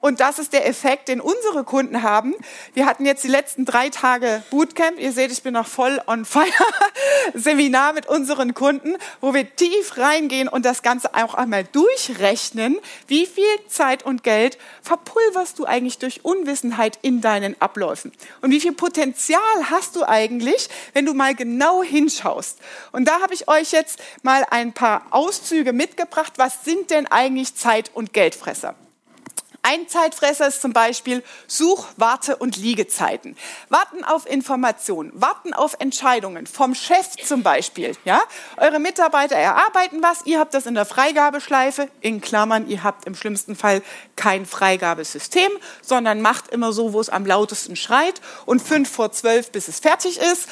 Und 0.03 0.19
das 0.19 0.38
ist 0.38 0.51
der 0.51 0.67
Effekt, 0.67 1.07
den 1.07 1.21
unsere 1.21 1.63
Kunden 1.63 2.03
haben. 2.03 2.35
Wir 2.73 2.85
hatten 2.88 3.05
jetzt 3.05 3.23
die 3.23 3.29
letzten 3.29 3.63
drei 3.63 3.88
Tage 3.88 4.44
Bootcamp. 4.50 5.00
Ihr 5.00 5.13
seht, 5.13 5.31
ich 5.31 5.44
bin 5.44 5.53
noch 5.53 5.65
voll 5.65 6.01
on 6.07 6.25
fire. 6.25 6.44
Seminar 7.33 7.94
mit 7.94 8.07
unseren 8.07 8.53
Kunden, 8.53 8.97
wo 9.21 9.33
wir 9.33 9.55
tief 9.55 9.97
reingehen 9.97 10.50
und 10.50 10.65
das 10.65 10.81
Ganze 10.81 11.15
auch 11.15 11.35
einmal 11.35 11.63
durchrechnen. 11.63 12.79
Wie 13.07 13.25
viel 13.25 13.45
Zeit 13.69 14.03
und 14.03 14.23
Geld 14.23 14.57
verpulverst 14.81 15.57
du 15.57 15.63
eigentlich 15.63 16.00
durch 16.00 16.25
Unwissenheit 16.25 17.00
in 17.01 17.21
deinen 17.21 17.55
Abläufen? 17.61 18.11
Und 18.41 18.51
wie 18.51 18.59
viel 18.59 18.73
Potenzial 18.73 19.39
hast 19.69 19.95
du 19.95 20.03
eigentlich, 20.03 20.67
wenn 20.91 21.05
du 21.05 21.13
mal 21.13 21.33
genau 21.33 21.81
hinschaust? 21.81 22.59
Und 22.91 23.07
da 23.07 23.21
habe 23.21 23.33
ich 23.33 23.47
euch 23.47 23.71
jetzt 23.71 24.01
mal 24.21 24.45
ein 24.51 24.73
paar 24.73 25.05
Auszüge 25.11 25.71
mitgebracht. 25.71 26.33
Was 26.35 26.65
sind 26.65 26.89
denn 26.89 27.07
eigentlich 27.07 27.55
Zeit- 27.55 27.91
und 27.94 28.11
Geldfresser? 28.11 28.75
Ein 29.65 29.88
Zeitfresser 29.88 30.48
ist 30.48 30.62
zum 30.62 30.74
Beispiel 30.74 31.24
Such-, 31.48 31.88
Warte- 31.95 32.36
und 32.36 32.57
Liegezeiten. 32.57 33.38
Warten 33.70 34.03
auf 34.03 34.29
Informationen, 34.29 35.10
warten 35.15 35.53
auf 35.53 35.77
Entscheidungen 35.79 36.48
vom 36.48 36.75
Chef 36.75 37.12
zum 37.25 37.43
Beispiel. 37.43 37.96
Ja? 38.03 38.22
Eure 38.58 38.79
Mitarbeiter 38.79 39.38
erarbeiten 39.38 40.03
was, 40.03 40.25
ihr 40.25 40.39
habt 40.39 40.53
das 40.53 40.65
in 40.65 40.74
der 40.74 40.84
Freigabeschleife, 40.84 41.88
in 42.01 42.20
Klammern, 42.20 42.67
ihr 42.67 42.84
habt 42.84 43.05
im 43.05 43.15
schlimmsten 43.15 43.55
Fall 43.55 43.82
kein 44.17 44.46
Freigabesystem, 44.46 45.51
sondern 45.82 46.22
macht 46.22 46.50
immer 46.50 46.74
so, 46.74 46.91
wo 46.91 47.00
es 47.00 47.08
am 47.08 47.25
lautesten 47.25 47.77
schreit 47.77 48.20
und 48.46 48.62
fünf 48.62 48.91
vor 48.91 49.13
zwölf, 49.13 49.50
bis 49.53 49.70
es 49.70 49.79
fertig 49.79 50.17
ist. 50.17 50.50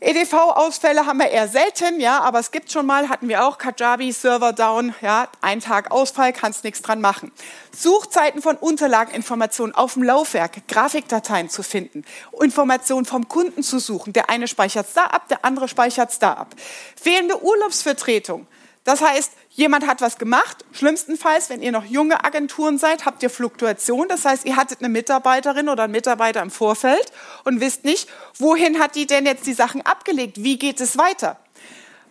EDV-Ausfälle 0.00 1.04
haben 1.04 1.18
wir 1.18 1.28
eher 1.28 1.46
selten, 1.46 2.00
ja, 2.00 2.20
aber 2.20 2.38
es 2.38 2.50
gibt 2.50 2.72
schon 2.72 2.86
mal, 2.86 3.10
hatten 3.10 3.28
wir 3.28 3.44
auch, 3.44 3.58
Kajabi, 3.58 4.12
Server 4.12 4.54
down, 4.54 4.94
ja, 5.02 5.28
ein 5.42 5.60
Tag 5.60 5.90
Ausfall, 5.90 6.32
kannst 6.32 6.64
nichts 6.64 6.80
dran 6.80 7.02
machen. 7.02 7.32
Suchzeiten 7.76 8.40
von 8.40 8.56
Unterlageninformationen 8.56 9.74
auf 9.74 9.94
dem 9.94 10.02
Laufwerk, 10.02 10.66
Grafikdateien 10.68 11.50
zu 11.50 11.62
finden, 11.62 12.04
Informationen 12.40 13.04
vom 13.04 13.28
Kunden 13.28 13.62
zu 13.62 13.78
suchen. 13.78 14.14
Der 14.14 14.30
eine 14.30 14.48
speichert 14.48 14.86
da 14.94 15.04
ab, 15.04 15.28
der 15.28 15.44
andere 15.44 15.68
speichert 15.68 16.10
da 16.22 16.32
ab. 16.32 16.54
Fehlende 16.96 17.42
Urlaubsvertretung. 17.42 18.46
Das 18.84 19.02
heißt, 19.02 19.32
jemand 19.60 19.86
hat 19.86 20.00
was 20.00 20.18
gemacht. 20.18 20.64
Schlimmstenfalls, 20.72 21.50
wenn 21.50 21.62
ihr 21.62 21.70
noch 21.70 21.84
junge 21.84 22.24
Agenturen 22.24 22.78
seid, 22.78 23.04
habt 23.04 23.22
ihr 23.22 23.30
Fluktuation. 23.30 24.08
Das 24.08 24.24
heißt, 24.24 24.44
ihr 24.46 24.56
hattet 24.56 24.80
eine 24.80 24.88
Mitarbeiterin 24.88 25.68
oder 25.68 25.84
einen 25.84 25.92
Mitarbeiter 25.92 26.42
im 26.42 26.50
Vorfeld 26.50 27.12
und 27.44 27.60
wisst 27.60 27.84
nicht, 27.84 28.08
wohin 28.38 28.80
hat 28.80 28.96
die 28.96 29.06
denn 29.06 29.26
jetzt 29.26 29.46
die 29.46 29.52
Sachen 29.52 29.82
abgelegt? 29.82 30.42
Wie 30.42 30.58
geht 30.58 30.80
es 30.80 30.98
weiter? 30.98 31.38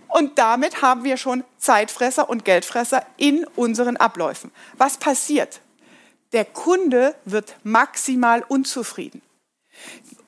Und 0.07 0.39
damit 0.39 0.81
haben 0.81 1.03
wir 1.03 1.17
schon 1.17 1.43
Zeitfresser 1.57 2.29
und 2.29 2.45
Geldfresser 2.45 3.05
in 3.17 3.45
unseren 3.55 3.97
Abläufen. 3.97 4.51
Was 4.77 4.97
passiert? 4.97 5.59
Der 6.31 6.45
Kunde 6.45 7.15
wird 7.25 7.55
maximal 7.63 8.43
unzufrieden. 8.47 9.21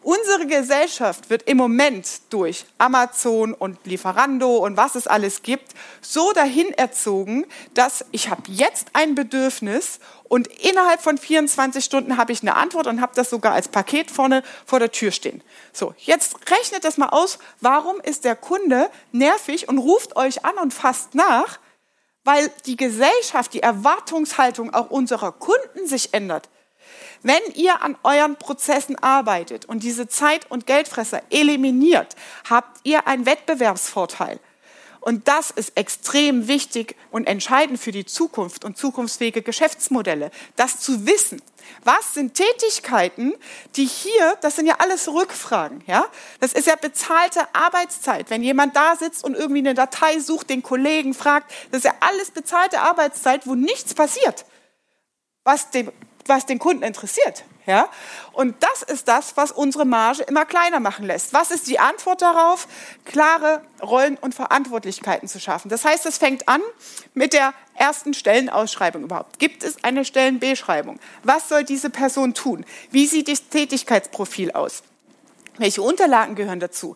Unsere 0.03 0.47
Gesellschaft 0.47 1.29
wird 1.29 1.43
im 1.43 1.57
Moment 1.57 2.21
durch 2.31 2.65
Amazon 2.79 3.53
und 3.53 3.85
Lieferando 3.85 4.57
und 4.57 4.75
was 4.75 4.95
es 4.95 5.05
alles 5.05 5.43
gibt, 5.43 5.75
so 6.01 6.33
dahin 6.33 6.73
erzogen, 6.73 7.45
dass 7.75 8.03
ich 8.11 8.29
habe 8.29 8.41
jetzt 8.47 8.87
ein 8.93 9.13
Bedürfnis 9.13 9.99
und 10.23 10.47
innerhalb 10.47 11.01
von 11.01 11.19
24 11.19 11.85
Stunden 11.85 12.17
habe 12.17 12.31
ich 12.31 12.41
eine 12.41 12.55
Antwort 12.55 12.87
und 12.87 12.99
habe 12.99 13.11
das 13.13 13.29
sogar 13.29 13.53
als 13.53 13.67
Paket 13.67 14.09
vorne 14.09 14.41
vor 14.65 14.79
der 14.79 14.91
Tür 14.91 15.11
stehen. 15.11 15.43
So, 15.71 15.93
jetzt 15.99 16.35
rechnet 16.49 16.83
das 16.83 16.97
mal 16.97 17.09
aus, 17.09 17.37
warum 17.59 17.99
ist 18.01 18.23
der 18.23 18.35
Kunde 18.35 18.89
nervig 19.11 19.69
und 19.69 19.77
ruft 19.77 20.15
euch 20.15 20.45
an 20.45 20.57
und 20.57 20.73
fasst 20.73 21.13
nach, 21.13 21.59
weil 22.23 22.49
die 22.65 22.77
Gesellschaft, 22.77 23.53
die 23.53 23.61
Erwartungshaltung 23.61 24.73
auch 24.73 24.89
unserer 24.89 25.31
Kunden 25.31 25.85
sich 25.85 26.13
ändert. 26.13 26.49
Wenn 27.23 27.41
ihr 27.53 27.83
an 27.83 27.97
euren 28.03 28.35
Prozessen 28.35 28.95
arbeitet 29.01 29.65
und 29.65 29.83
diese 29.83 30.07
Zeit- 30.07 30.49
und 30.49 30.65
Geldfresser 30.65 31.21
eliminiert, 31.29 32.15
habt 32.49 32.79
ihr 32.83 33.07
einen 33.07 33.25
Wettbewerbsvorteil. 33.25 34.39
Und 35.01 35.27
das 35.27 35.49
ist 35.49 35.77
extrem 35.77 36.47
wichtig 36.47 36.95
und 37.09 37.25
entscheidend 37.25 37.79
für 37.79 37.91
die 37.91 38.05
Zukunft 38.05 38.63
und 38.63 38.77
zukunftsfähige 38.77 39.41
Geschäftsmodelle, 39.41 40.29
das 40.55 40.79
zu 40.79 41.07
wissen. 41.07 41.41
Was 41.83 42.13
sind 42.13 42.35
Tätigkeiten, 42.35 43.33
die 43.75 43.85
hier, 43.85 44.37
das 44.41 44.57
sind 44.57 44.67
ja 44.67 44.75
alles 44.77 45.07
Rückfragen, 45.07 45.83
ja? 45.87 46.05
Das 46.39 46.53
ist 46.53 46.67
ja 46.67 46.75
bezahlte 46.75 47.41
Arbeitszeit. 47.53 48.29
Wenn 48.29 48.43
jemand 48.43 48.75
da 48.75 48.95
sitzt 48.95 49.23
und 49.23 49.35
irgendwie 49.35 49.59
eine 49.59 49.73
Datei 49.73 50.19
sucht, 50.19 50.51
den 50.51 50.61
Kollegen 50.61 51.15
fragt, 51.15 51.51
das 51.71 51.79
ist 51.79 51.85
ja 51.85 51.95
alles 52.01 52.29
bezahlte 52.29 52.81
Arbeitszeit, 52.81 53.47
wo 53.47 53.55
nichts 53.55 53.95
passiert, 53.95 54.45
was 55.43 55.71
dem 55.71 55.91
was 56.27 56.45
den 56.45 56.59
Kunden 56.59 56.83
interessiert. 56.83 57.43
Ja? 57.65 57.89
Und 58.33 58.55
das 58.61 58.81
ist 58.83 59.07
das, 59.07 59.37
was 59.37 59.51
unsere 59.51 59.85
Marge 59.85 60.23
immer 60.23 60.45
kleiner 60.45 60.79
machen 60.79 61.05
lässt. 61.05 61.33
Was 61.33 61.51
ist 61.51 61.67
die 61.67 61.79
Antwort 61.79 62.21
darauf? 62.21 62.67
Klare 63.05 63.61
Rollen 63.81 64.17
und 64.17 64.35
Verantwortlichkeiten 64.35 65.27
zu 65.27 65.39
schaffen. 65.39 65.69
Das 65.69 65.85
heißt, 65.85 66.05
es 66.05 66.17
fängt 66.17 66.47
an 66.47 66.61
mit 67.13 67.33
der 67.33 67.53
ersten 67.75 68.13
Stellenausschreibung 68.13 69.03
überhaupt. 69.03 69.39
Gibt 69.39 69.63
es 69.63 69.83
eine 69.83 70.05
Stellenbeschreibung? 70.05 70.99
Was 71.23 71.49
soll 71.49 71.63
diese 71.63 71.89
Person 71.89 72.33
tun? 72.33 72.65
Wie 72.91 73.07
sieht 73.07 73.27
das 73.27 73.49
Tätigkeitsprofil 73.49 74.51
aus? 74.51 74.83
Welche 75.57 75.81
Unterlagen 75.81 76.35
gehören 76.35 76.59
dazu? 76.59 76.95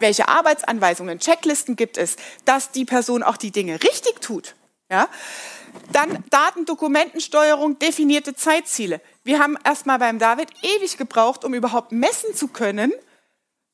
Welche 0.00 0.28
Arbeitsanweisungen, 0.28 1.18
Checklisten 1.18 1.76
gibt 1.76 1.96
es, 1.96 2.16
dass 2.44 2.70
die 2.70 2.84
Person 2.84 3.22
auch 3.22 3.36
die 3.36 3.52
Dinge 3.52 3.82
richtig 3.82 4.20
tut? 4.20 4.54
Ja? 4.90 5.08
Dann 5.92 6.24
Datendokumentensteuerung, 6.30 7.78
definierte 7.78 8.34
Zeitziele. 8.34 9.00
Wir 9.24 9.40
haben 9.40 9.56
erstmal 9.64 9.98
beim 9.98 10.18
David 10.18 10.50
ewig 10.62 10.96
gebraucht, 10.96 11.44
um 11.44 11.54
überhaupt 11.54 11.92
messen 11.92 12.34
zu 12.34 12.48
können, 12.48 12.92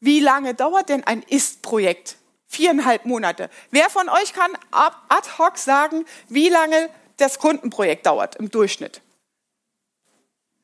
wie 0.01 0.21
lange 0.21 0.55
dauert 0.55 0.89
denn 0.89 1.05
ein 1.05 1.23
Ist-Projekt? 1.23 2.17
Viereinhalb 2.47 3.07
Monate. 3.07 3.49
Wer 3.71 3.89
von 3.89 4.09
euch 4.09 4.33
kann 4.33 4.51
ad 4.73 5.29
hoc 5.39 5.57
sagen, 5.57 6.05
wie 6.29 6.49
lange 6.49 6.91
das 7.17 7.39
Kundenprojekt 7.39 8.05
dauert 8.05 8.37
im 8.37 8.51
Durchschnitt? 8.51 9.01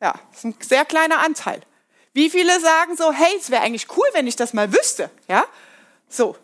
Ja, 0.03 0.15
das 0.31 0.39
ist 0.39 0.45
ein 0.45 0.55
sehr 0.61 0.85
kleiner 0.85 1.21
Anteil. 1.21 1.63
Wie 2.13 2.31
viele 2.31 2.59
sagen 2.61 2.97
so, 2.97 3.13
hey, 3.13 3.33
es 3.39 3.51
wäre 3.51 3.63
eigentlich 3.63 3.87
cool, 3.97 4.07
wenn 4.13 4.27
ich 4.27 4.37
das 4.37 4.53
mal 4.53 4.73
wüsste, 4.73 5.09
ja? 5.29 5.45
So. 6.09 6.37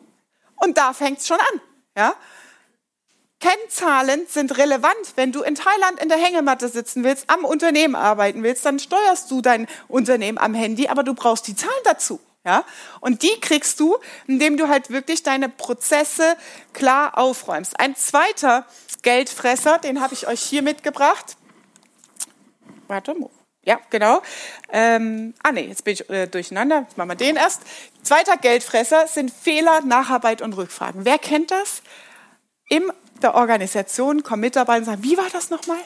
Und 0.57 0.79
da 0.79 0.93
fängt 0.93 1.19
es 1.19 1.27
schon 1.27 1.41
an, 1.41 1.61
ja? 1.97 2.15
Kennzahlen 3.45 4.27
sind 4.27 4.57
relevant. 4.57 4.95
Wenn 5.17 5.31
du 5.31 5.43
in 5.43 5.55
Thailand 5.55 6.03
in 6.03 6.09
der 6.09 6.17
Hängematte 6.17 6.69
sitzen 6.69 7.05
willst, 7.05 7.29
am 7.29 7.45
Unternehmen 7.45 7.95
arbeiten 7.95 8.43
willst, 8.43 8.65
dann 8.65 8.79
steuerst 8.79 9.31
du 9.31 9.43
dein 9.43 9.67
Unternehmen 9.87 10.39
am 10.39 10.55
Handy, 10.55 10.89
aber 10.89 11.03
du 11.03 11.13
brauchst 11.13 11.47
die 11.47 11.55
Zahlen 11.55 11.73
dazu. 11.85 12.21
Ja? 12.47 12.65
Und 13.01 13.23
die 13.23 13.39
kriegst 13.43 13.81
du, 13.81 13.99
indem 14.27 14.57
du 14.57 14.69
halt 14.69 14.89
wirklich 14.89 15.25
deine 15.25 15.51
Prozesse 15.51 16.39
klar 16.73 17.19
aufräumst. 17.19 17.79
Ein 17.79 17.95
zweiter 17.97 18.65
Geldfresser, 19.03 19.77
den 19.77 20.01
habe 20.01 20.15
ich 20.15 20.27
euch 20.27 20.41
hier 20.41 20.63
mitgebracht. 20.63 21.37
Warte, 22.89 23.15
ja, 23.67 23.79
genau. 23.91 24.23
Ähm, 24.71 25.35
ah 25.43 25.53
nee, 25.53 25.67
jetzt 25.67 25.85
bin 25.85 25.93
ich 25.93 26.09
äh, 26.09 26.29
durcheinander. 26.29 26.87
Jetzt 26.89 26.97
machen 26.97 27.11
wir 27.11 27.17
den 27.17 27.37
erst. 27.37 27.61
Zweiter 28.03 28.39
Geldfresser 28.39 29.07
sind 29.07 29.31
Fehler, 29.31 29.83
Nacharbeit 29.83 30.41
und 30.41 30.55
Rückfragen. 30.55 31.05
Wer 31.05 31.19
kennt 31.19 31.51
das? 31.51 31.83
Im 32.71 32.91
der 33.23 33.35
Organisation 33.35 34.23
kommen 34.23 34.41
Mitarbeiter 34.41 34.79
und 34.79 34.85
sagen, 34.85 35.03
wie 35.03 35.17
war 35.17 35.29
das 35.33 35.51
nochmal? 35.51 35.79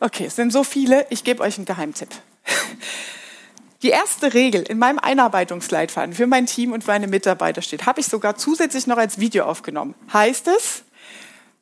Okay, 0.00 0.26
es 0.26 0.36
sind 0.36 0.52
so 0.52 0.64
viele, 0.64 1.06
ich 1.10 1.24
gebe 1.24 1.42
euch 1.42 1.56
einen 1.56 1.64
Geheimtipp. 1.64 2.10
Die 3.82 3.90
erste 3.90 4.34
Regel 4.34 4.62
in 4.62 4.78
meinem 4.78 4.98
Einarbeitungsleitfaden 4.98 6.14
für 6.14 6.26
mein 6.26 6.46
Team 6.46 6.72
und 6.72 6.86
meine 6.86 7.06
Mitarbeiter 7.06 7.62
steht, 7.62 7.86
habe 7.86 8.00
ich 8.00 8.06
sogar 8.06 8.36
zusätzlich 8.36 8.86
noch 8.86 8.96
als 8.96 9.18
Video 9.18 9.44
aufgenommen. 9.44 9.94
Heißt 10.12 10.48
es, 10.48 10.82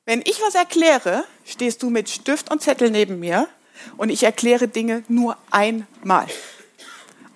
wenn 0.04 0.21
ich 0.21 0.40
was 0.40 0.54
erkläre, 0.54 1.25
stehst 1.44 1.83
du 1.83 1.90
mit 1.90 2.09
Stift 2.09 2.50
und 2.50 2.62
Zettel 2.62 2.90
neben 2.90 3.18
mir 3.18 3.49
und 3.97 4.11
ich 4.11 4.23
erkläre 4.23 4.68
Dinge 4.68 5.02
nur 5.09 5.37
einmal. 5.50 6.26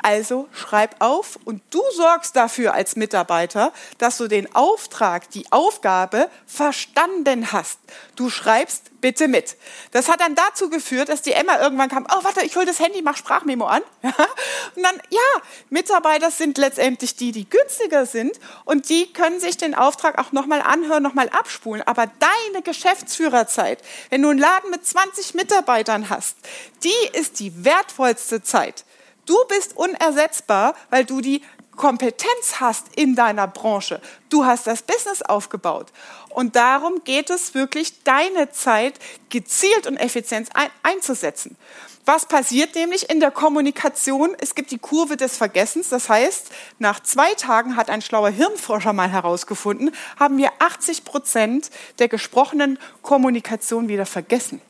Also 0.03 0.49
schreib 0.53 0.97
auf 1.01 1.39
und 1.45 1.63
du 1.71 1.83
sorgst 1.95 2.37
dafür 2.37 2.75
als 2.75 2.97
Mitarbeiter, 2.97 3.73
dass 3.99 4.17
du 4.19 4.29
den 4.29 4.55
Auftrag, 4.55 5.31
die 5.31 5.51
Aufgabe 5.51 6.31
verstanden 6.47 7.53
hast. 7.53 7.79
Du 8.17 8.31
schreibst 8.31 8.91
bitte 9.01 9.29
mit. 9.29 9.57
Das 9.93 10.09
hat 10.09 10.21
dann 10.21 10.35
dazu 10.35 10.71
geführt, 10.71 11.09
dass 11.09 11.23
die 11.23 11.33
Emma 11.33 11.61
irgendwann 11.61 11.89
kam, 11.89 12.07
oh 12.11 12.25
warte, 12.25 12.45
ich 12.45 12.57
hol 12.57 12.65
das 12.65 12.81
Handy, 12.81 13.03
mach 13.03 13.17
Sprachmemo 13.17 13.67
an. 13.67 13.83
und 14.03 14.83
dann, 14.83 14.97
ja, 15.11 15.43
Mitarbeiter 15.71 16.31
sind 16.31 16.59
letztendlich 16.59 17.17
die, 17.17 17.33
die 17.33 17.49
günstiger 17.49 18.07
sind 18.07 18.39
und 18.65 18.89
die 18.89 19.13
können 19.13 19.41
sich 19.41 19.57
den 19.57 19.75
Auftrag 19.75 20.19
auch 20.19 20.33
nochmal 20.33 20.63
anhören, 20.63 21.03
nochmal 21.03 21.29
abspulen. 21.29 21.83
Aber 21.87 22.07
deine 22.07 22.63
Geschäftsführerzeit, 22.63 23.83
wenn 24.11 24.23
du 24.23 24.31
einen 24.31 24.39
Laden 24.39 24.71
mit 24.71 24.87
20 24.87 25.35
Mitarbeitern 25.35 26.11
hast, 26.11 26.37
die 26.83 27.17
ist 27.19 27.41
die 27.41 27.65
wertvollste 27.65 28.43
Zeit. 28.43 28.85
Du 29.29 29.37
bist 29.47 29.77
unersetzbar, 29.77 30.75
weil 30.89 31.05
du 31.05 31.21
die 31.21 31.43
Kompetenz 31.77 32.61
hast 32.61 32.87
in 32.97 33.15
deiner 33.15 33.47
Branche. 33.47 34.01
Du 34.31 34.47
hast 34.47 34.67
das 34.67 34.83
Business 34.83 35.21
aufgebaut. 35.21 35.93
Und 36.31 36.57
darum 36.57 37.05
geht 37.05 37.29
es 37.29 37.53
wirklich, 37.55 38.03
deine 38.05 38.51
Zeit 38.51 38.99
gezielt 39.29 39.87
und 39.87 39.99
effizient 39.99 40.49
ein 40.55 40.71
einzusetzen. 40.83 41.59
Was 42.07 42.25
passiert 42.25 42.75
nämlich 42.75 43.11
in 43.11 43.21
der 43.21 43.31
Kommunikation? 43.31 44.35
Es 44.41 44.55
gibt 44.55 44.71
die 44.71 44.79
Kurve 44.79 45.19
des 45.19 45.37
Vergessens. 45.37 45.91
Das 45.91 46.09
heißt, 46.09 46.49
nach 46.79 47.01
zwei 47.01 47.35
Tagen 47.35 47.77
hat 47.77 47.91
ein 47.91 48.01
schlauer 48.01 48.31
Hirnforscher 48.31 48.95
mal 48.95 49.11
herausgefunden, 49.11 49.95
haben 50.19 50.39
wir 50.39 50.53
80 50.59 51.05
Prozent 51.05 51.71
der 51.99 52.09
gesprochenen 52.09 52.79
Kommunikation 53.03 53.89
wieder 53.89 54.07
vergessen. 54.07 54.63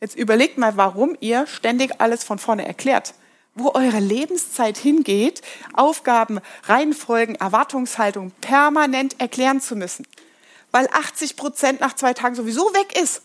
Jetzt 0.00 0.14
überlegt 0.14 0.56
mal, 0.56 0.76
warum 0.76 1.16
ihr 1.18 1.48
ständig 1.48 2.00
alles 2.00 2.22
von 2.22 2.38
vorne 2.38 2.64
erklärt 2.64 3.14
wo 3.54 3.72
eure 3.74 4.00
Lebenszeit 4.00 4.78
hingeht, 4.78 5.42
Aufgaben, 5.74 6.40
Reihenfolgen, 6.64 7.34
Erwartungshaltung 7.34 8.30
permanent 8.40 9.20
erklären 9.20 9.60
zu 9.60 9.76
müssen. 9.76 10.06
Weil 10.70 10.88
80 10.92 11.36
Prozent 11.36 11.80
nach 11.80 11.94
zwei 11.94 12.14
Tagen 12.14 12.34
sowieso 12.34 12.72
weg 12.74 12.96
ist. 12.96 13.22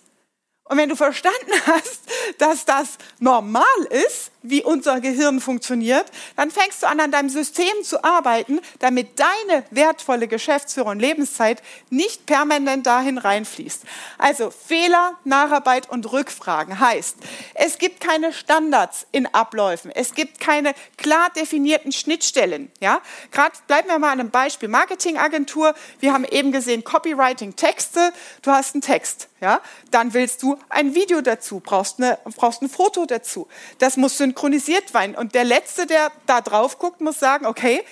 Und 0.64 0.78
wenn 0.78 0.90
du 0.90 0.96
verstanden 0.96 1.52
hast, 1.68 2.02
dass 2.40 2.66
das 2.66 2.98
normal 3.20 3.64
ist, 3.90 4.32
wie 4.50 4.64
unser 4.64 5.00
Gehirn 5.00 5.40
funktioniert, 5.40 6.06
dann 6.36 6.52
fängst 6.52 6.84
du 6.84 6.88
an, 6.88 7.00
an 7.00 7.12
deinem 7.12 7.30
System 7.30 7.84
zu 7.84 8.04
arbeiten, 8.04 8.60
damit 8.80 9.20
deine 9.20 9.64
wertvolle 9.72 10.28
Geschäftsführung 10.28 10.92
und 10.92 11.00
Lebenszeit 11.00 11.62
nicht 11.90 12.26
permanent 12.26 12.86
dahin 12.86 13.18
reinfließt. 13.18 13.84
Also 14.18 14.52
Fehler, 14.52 15.18
Nacharbeit 15.24 15.90
und 15.90 16.12
Rückfragen 16.12 16.80
heißt, 16.80 17.18
es 17.56 17.78
gibt 17.78 18.02
keine 18.02 18.34
Standards 18.34 19.08
in 19.12 19.28
Abläufen, 19.28 19.92
es 19.92 20.14
gibt 20.14 20.40
keine 20.40 20.74
klar 20.98 21.30
definierten 21.36 21.92
Schnittstellen. 21.92 22.72
Ja, 22.80 23.02
gerade 23.32 23.56
bleiben 23.68 23.88
wir 23.88 24.00
mal 24.00 24.12
an 24.12 24.20
einem 24.20 24.30
Beispiel 24.30 24.70
Marketingagentur. 24.70 25.74
Wir 26.00 26.14
haben 26.14 26.26
eben 26.26 26.52
gesehen 26.52 26.84
Copywriting, 26.84 27.56
Texte. 27.56 28.14
Du 28.42 28.52
hast 28.52 28.76
einen 28.76 28.82
Text, 28.82 29.30
ja, 29.42 29.62
dann 29.92 30.14
willst 30.14 30.44
du 30.44 30.58
ein 30.70 30.96
Video 30.96 31.22
dazu, 31.22 31.60
brauchst 31.60 32.00
eine, 32.00 32.18
brauchst 32.36 32.62
ein 32.62 32.70
Foto 32.70 33.06
dazu. 33.06 33.48
Das 33.80 33.98
muss 33.98 34.18
synchronisiert 34.36 34.90
sein. 34.90 35.16
Und 35.16 35.34
der 35.34 35.44
Letzte, 35.44 35.88
der 35.88 36.12
da 36.26 36.42
drauf 36.42 36.78
guckt, 36.78 37.02
muss 37.02 37.20
sagen, 37.20 37.46
okay, 37.46 37.84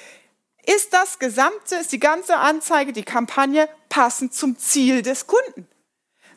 ist 0.66 0.94
das 0.94 1.20
gesamte, 1.20 1.76
ist 1.76 1.92
die 1.92 2.00
ganze 2.00 2.38
Anzeige, 2.38 2.94
die 2.94 3.04
Kampagne 3.04 3.68
passend 3.90 4.34
zum 4.34 4.58
Ziel 4.58 5.02
des 5.02 5.28
Kunden? 5.28 5.68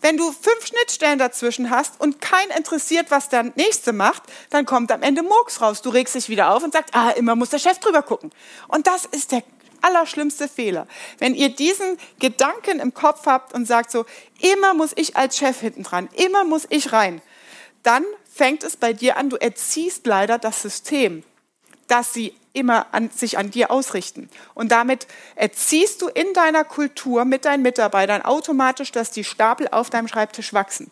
Wenn 0.00 0.16
du 0.16 0.30
fünf 0.30 0.66
Schnittstellen 0.66 1.18
dazwischen 1.18 1.70
hast 1.70 2.00
und 2.00 2.20
kein 2.20 2.50
interessiert, 2.56 3.10
was 3.10 3.28
der 3.28 3.44
nächste 3.56 3.92
macht, 3.92 4.24
dann 4.50 4.66
kommt 4.66 4.92
am 4.92 5.02
Ende 5.02 5.22
Murks 5.22 5.60
raus. 5.60 5.80
Du 5.80 5.90
regst 5.90 6.14
dich 6.14 6.28
wieder 6.28 6.50
auf 6.50 6.62
und 6.62 6.72
sagst, 6.72 6.94
ah, 6.94 7.10
immer 7.10 7.34
muss 7.34 7.50
der 7.50 7.58
Chef 7.58 7.78
drüber 7.78 8.02
gucken. 8.02 8.30
Und 8.68 8.86
das 8.86 9.06
ist 9.06 9.32
der 9.32 9.42
allerschlimmste 9.80 10.48
Fehler. 10.48 10.86
Wenn 11.18 11.34
ihr 11.34 11.48
diesen 11.48 11.98
Gedanken 12.18 12.78
im 12.80 12.94
Kopf 12.94 13.26
habt 13.26 13.54
und 13.54 13.66
sagt 13.66 13.90
so, 13.90 14.04
immer 14.40 14.74
muss 14.74 14.92
ich 14.96 15.16
als 15.16 15.38
Chef 15.38 15.60
hinten 15.60 15.82
dran, 15.82 16.08
immer 16.14 16.44
muss 16.44 16.66
ich 16.68 16.92
rein, 16.92 17.22
dann 17.82 18.04
fängt 18.36 18.62
es 18.64 18.76
bei 18.76 18.92
dir 18.92 19.16
an, 19.16 19.30
du 19.30 19.36
erziehst 19.36 20.06
leider 20.06 20.38
das 20.38 20.60
System, 20.60 21.22
dass 21.86 22.12
sie 22.12 22.34
immer 22.52 22.92
an, 22.92 23.10
sich 23.10 23.38
an 23.38 23.50
dir 23.50 23.70
ausrichten. 23.70 24.28
Und 24.54 24.72
damit 24.72 25.06
erziehst 25.36 26.02
du 26.02 26.08
in 26.08 26.32
deiner 26.34 26.64
Kultur 26.64 27.24
mit 27.24 27.46
deinen 27.46 27.62
Mitarbeitern 27.62 28.22
automatisch, 28.22 28.92
dass 28.92 29.10
die 29.10 29.24
Stapel 29.24 29.68
auf 29.68 29.88
deinem 29.88 30.06
Schreibtisch 30.06 30.52
wachsen. 30.52 30.90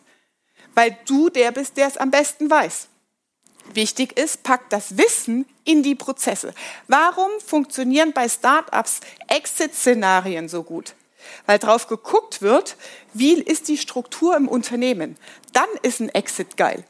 Weil 0.73 0.97
du 1.05 1.29
der 1.29 1.51
bist, 1.51 1.77
der 1.77 1.87
es 1.87 1.97
am 1.97 2.09
besten 2.09 2.49
weiß. 2.49 2.87
Wichtig 3.73 4.17
ist, 4.17 4.43
pack 4.43 4.69
das 4.69 4.97
Wissen 4.97 5.45
in 5.63 5.83
die 5.83 5.95
Prozesse. 5.95 6.53
Warum 6.87 7.29
funktionieren 7.45 8.11
bei 8.11 8.27
Startups 8.27 9.01
Exit-Szenarien 9.27 10.49
so 10.49 10.63
gut? 10.63 10.95
Weil 11.45 11.59
drauf 11.59 11.87
geguckt 11.87 12.41
wird, 12.41 12.75
wie 13.13 13.33
ist 13.33 13.67
die 13.67 13.77
Struktur 13.77 14.35
im 14.35 14.47
Unternehmen. 14.47 15.17
Dann 15.53 15.69
ist 15.81 15.99
ein 15.99 16.09
Exit 16.09 16.57
geil. 16.57 16.83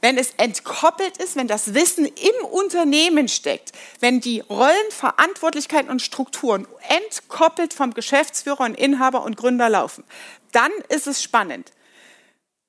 Wenn 0.00 0.16
es 0.16 0.32
entkoppelt 0.36 1.16
ist, 1.16 1.36
wenn 1.36 1.48
das 1.48 1.74
Wissen 1.74 2.06
im 2.06 2.46
Unternehmen 2.50 3.28
steckt, 3.28 3.72
wenn 4.00 4.20
die 4.20 4.40
Rollen, 4.40 4.90
Verantwortlichkeiten 4.90 5.90
und 5.90 6.02
Strukturen 6.02 6.66
entkoppelt 6.88 7.74
vom 7.74 7.94
Geschäftsführer 7.94 8.60
und 8.60 8.74
Inhaber 8.74 9.22
und 9.22 9.36
Gründer 9.36 9.68
laufen, 9.68 10.04
dann 10.52 10.70
ist 10.88 11.06
es 11.06 11.22
spannend. 11.22 11.72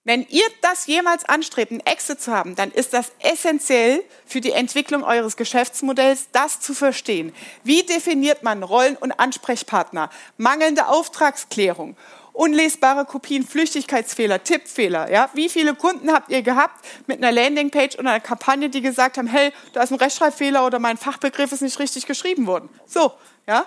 Wenn 0.05 0.25
ihr 0.29 0.45
das 0.61 0.87
jemals 0.87 1.25
anstrebt, 1.25 1.71
einen 1.71 1.81
Exit 1.81 2.19
zu 2.19 2.31
haben, 2.31 2.55
dann 2.55 2.71
ist 2.71 2.93
das 2.93 3.11
essentiell 3.19 4.03
für 4.25 4.41
die 4.41 4.53
Entwicklung 4.53 5.03
eures 5.03 5.37
Geschäftsmodells, 5.37 6.29
das 6.31 6.61
zu 6.61 6.73
verstehen. 6.73 7.31
Wie 7.63 7.83
definiert 7.83 8.41
man 8.41 8.63
Rollen 8.63 8.95
und 8.95 9.11
Ansprechpartner? 9.11 10.09
Mangelnde 10.37 10.87
Auftragsklärung 10.87 11.95
unlesbare 12.39 13.03
Kopien, 13.03 13.45
Flüchtigkeitsfehler, 13.45 14.41
Tippfehler. 14.41 15.11
Ja? 15.11 15.29
Wie 15.33 15.49
viele 15.49 15.75
Kunden 15.75 16.09
habt 16.11 16.31
ihr 16.31 16.41
gehabt 16.41 16.85
mit 17.05 17.17
einer 17.17 17.33
Landingpage 17.33 17.95
oder 17.95 18.11
einer 18.11 18.19
Kampagne, 18.21 18.69
die 18.69 18.79
gesagt 18.79 19.17
haben, 19.17 19.27
hey, 19.27 19.51
da 19.73 19.83
ist 19.83 19.91
ein 19.91 19.97
Rechtschreibfehler 19.97 20.65
oder 20.65 20.79
mein 20.79 20.95
Fachbegriff 20.95 21.51
ist 21.51 21.61
nicht 21.61 21.77
richtig 21.79 22.05
geschrieben 22.05 22.47
worden? 22.47 22.69
So, 22.85 23.11
ja, 23.45 23.65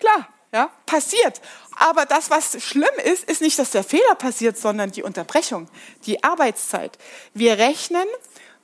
klar, 0.00 0.28
ja, 0.52 0.68
passiert. 0.84 1.40
Aber 1.76 2.04
das, 2.04 2.28
was 2.28 2.60
schlimm 2.60 2.90
ist, 3.04 3.22
ist 3.30 3.40
nicht, 3.40 3.56
dass 3.56 3.70
der 3.70 3.84
Fehler 3.84 4.16
passiert, 4.16 4.58
sondern 4.58 4.90
die 4.90 5.04
Unterbrechung, 5.04 5.68
die 6.04 6.24
Arbeitszeit. 6.24 6.98
Wir 7.34 7.58
rechnen 7.58 8.06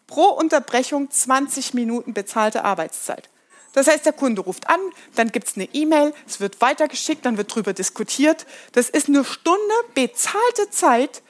pro 0.09 0.31
Unterbrechung 0.31 1.13
20 1.13 1.75
Minuten 1.75 2.13
bezahlte 2.13 2.65
Arbeitszeit. 2.65 3.31
Das 3.79 3.87
heißt, 3.87 4.07
der 4.07 4.13
Kunde 4.13 4.43
ruft 4.43 4.69
an, 4.69 4.81
dann 5.15 5.31
gibt 5.31 5.47
es 5.47 5.55
eine 5.55 5.69
E-Mail, 5.73 6.13
es 6.27 6.41
wird 6.41 6.61
weitergeschickt, 6.61 7.25
dann 7.25 7.37
wird 7.37 7.53
darüber 7.53 7.73
diskutiert. 7.73 8.45
Das 8.73 8.89
ist 8.89 9.07
eine 9.07 9.25
Stunde 9.25 9.61
bezahlte 9.95 10.69
Zeit, 10.71 11.23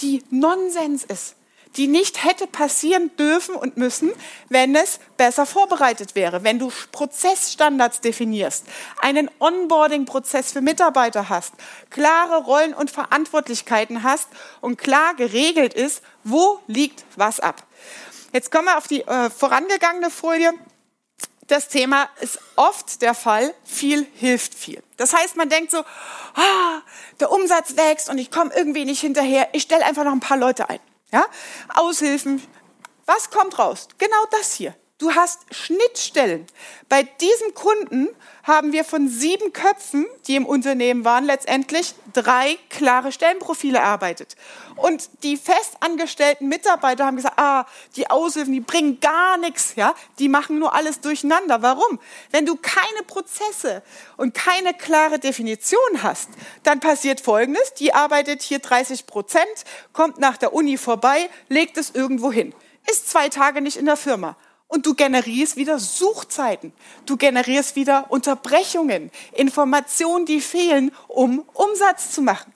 die 0.00 0.22
Nonsens 0.28 1.04
ist, 1.04 1.34
die 1.78 1.86
nicht 1.86 2.22
hätte 2.22 2.46
passieren 2.46 3.10
dürfen 3.16 3.54
und 3.54 3.78
müssen, 3.78 4.12
wenn 4.50 4.76
es 4.76 5.00
besser 5.16 5.46
vorbereitet 5.46 6.14
wäre, 6.14 6.44
wenn 6.44 6.58
du 6.58 6.70
Prozessstandards 6.92 8.02
definierst, 8.02 8.66
einen 9.00 9.30
Onboarding-Prozess 9.38 10.52
für 10.52 10.60
Mitarbeiter 10.60 11.30
hast, 11.30 11.54
klare 11.88 12.44
Rollen 12.44 12.74
und 12.74 12.90
Verantwortlichkeiten 12.90 14.02
hast 14.02 14.28
und 14.60 14.76
klar 14.76 15.14
geregelt 15.14 15.72
ist, 15.72 16.02
wo 16.22 16.60
liegt 16.66 17.02
was 17.16 17.40
ab. 17.40 17.62
Jetzt 18.34 18.50
kommen 18.50 18.66
wir 18.66 18.76
auf 18.76 18.88
die 18.88 19.00
äh, 19.00 19.30
vorangegangene 19.30 20.10
Folie 20.10 20.52
das 21.48 21.68
Thema 21.68 22.08
ist 22.20 22.38
oft 22.56 23.02
der 23.02 23.14
Fall, 23.14 23.54
viel 23.64 24.06
hilft 24.14 24.54
viel. 24.54 24.82
Das 24.96 25.12
heißt, 25.12 25.36
man 25.36 25.48
denkt 25.48 25.70
so, 25.70 25.78
ah, 25.78 26.80
der 27.20 27.30
Umsatz 27.30 27.76
wächst 27.76 28.08
und 28.08 28.18
ich 28.18 28.30
komme 28.30 28.52
irgendwie 28.54 28.84
nicht 28.84 29.00
hinterher, 29.00 29.48
ich 29.52 29.62
stelle 29.62 29.84
einfach 29.84 30.04
noch 30.04 30.12
ein 30.12 30.20
paar 30.20 30.36
Leute 30.36 30.68
ein. 30.68 30.80
Ja? 31.12 31.24
Aushilfen. 31.74 32.42
Was 33.06 33.30
kommt 33.30 33.58
raus? 33.58 33.88
Genau 33.98 34.24
das 34.30 34.54
hier. 34.54 34.74
Du 35.04 35.14
hast 35.14 35.40
Schnittstellen. 35.50 36.46
Bei 36.88 37.02
diesem 37.02 37.52
Kunden 37.52 38.08
haben 38.42 38.72
wir 38.72 38.84
von 38.84 39.06
sieben 39.06 39.52
Köpfen, 39.52 40.06
die 40.26 40.34
im 40.34 40.46
Unternehmen 40.46 41.04
waren, 41.04 41.26
letztendlich 41.26 41.94
drei 42.14 42.56
klare 42.70 43.12
Stellenprofile 43.12 43.76
erarbeitet. 43.76 44.34
Und 44.76 45.10
die 45.22 45.36
festangestellten 45.36 46.48
Mitarbeiter 46.48 47.04
haben 47.04 47.16
gesagt, 47.16 47.38
ah, 47.38 47.66
die 47.96 48.08
Aushilfen, 48.08 48.54
die 48.54 48.60
bringen 48.60 48.98
gar 49.00 49.36
nichts, 49.36 49.74
ja, 49.76 49.94
die 50.18 50.30
machen 50.30 50.58
nur 50.58 50.74
alles 50.74 51.02
durcheinander. 51.02 51.60
Warum? 51.60 52.00
Wenn 52.30 52.46
du 52.46 52.56
keine 52.56 53.02
Prozesse 53.06 53.82
und 54.16 54.32
keine 54.32 54.72
klare 54.72 55.18
Definition 55.18 56.02
hast, 56.02 56.30
dann 56.62 56.80
passiert 56.80 57.20
Folgendes, 57.20 57.74
die 57.74 57.92
arbeitet 57.92 58.40
hier 58.40 58.60
30 58.60 59.04
Prozent, 59.04 59.44
kommt 59.92 60.18
nach 60.18 60.38
der 60.38 60.54
Uni 60.54 60.78
vorbei, 60.78 61.28
legt 61.50 61.76
es 61.76 61.90
irgendwo 61.90 62.32
hin, 62.32 62.54
ist 62.90 63.10
zwei 63.10 63.28
Tage 63.28 63.60
nicht 63.60 63.76
in 63.76 63.84
der 63.84 63.98
Firma 63.98 64.34
und 64.74 64.86
du 64.86 64.94
generierst 64.94 65.56
wieder 65.56 65.78
Suchzeiten. 65.78 66.72
Du 67.06 67.16
generierst 67.16 67.76
wieder 67.76 68.06
Unterbrechungen, 68.10 69.12
Informationen, 69.32 70.26
die 70.26 70.40
fehlen, 70.40 70.90
um 71.06 71.44
Umsatz 71.52 72.10
zu 72.10 72.22
machen. 72.22 72.52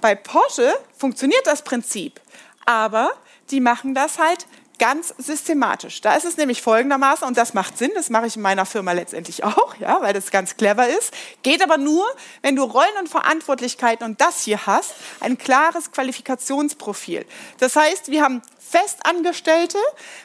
Bei 0.00 0.16
Porsche 0.16 0.74
funktioniert 0.98 1.46
das 1.46 1.62
Prinzip, 1.62 2.20
aber 2.64 3.12
die 3.50 3.60
machen 3.60 3.94
das 3.94 4.18
halt 4.18 4.48
ganz 4.78 5.14
systematisch. 5.18 6.00
Da 6.00 6.14
ist 6.14 6.24
es 6.24 6.36
nämlich 6.36 6.62
folgendermaßen, 6.62 7.26
und 7.26 7.36
das 7.36 7.54
macht 7.54 7.78
Sinn, 7.78 7.90
das 7.94 8.10
mache 8.10 8.26
ich 8.26 8.36
in 8.36 8.42
meiner 8.42 8.66
Firma 8.66 8.92
letztendlich 8.92 9.44
auch, 9.44 9.76
ja, 9.78 10.00
weil 10.02 10.12
das 10.12 10.30
ganz 10.30 10.56
clever 10.56 10.88
ist, 10.88 11.12
geht 11.42 11.62
aber 11.62 11.78
nur, 11.78 12.04
wenn 12.42 12.56
du 12.56 12.62
Rollen 12.62 12.96
und 12.98 13.08
Verantwortlichkeiten 13.08 14.04
und 14.06 14.20
das 14.20 14.42
hier 14.42 14.66
hast, 14.66 14.94
ein 15.20 15.38
klares 15.38 15.92
Qualifikationsprofil. 15.92 17.26
Das 17.58 17.76
heißt, 17.76 18.10
wir 18.10 18.22
haben 18.22 18.42
Festangestellte 18.58 19.78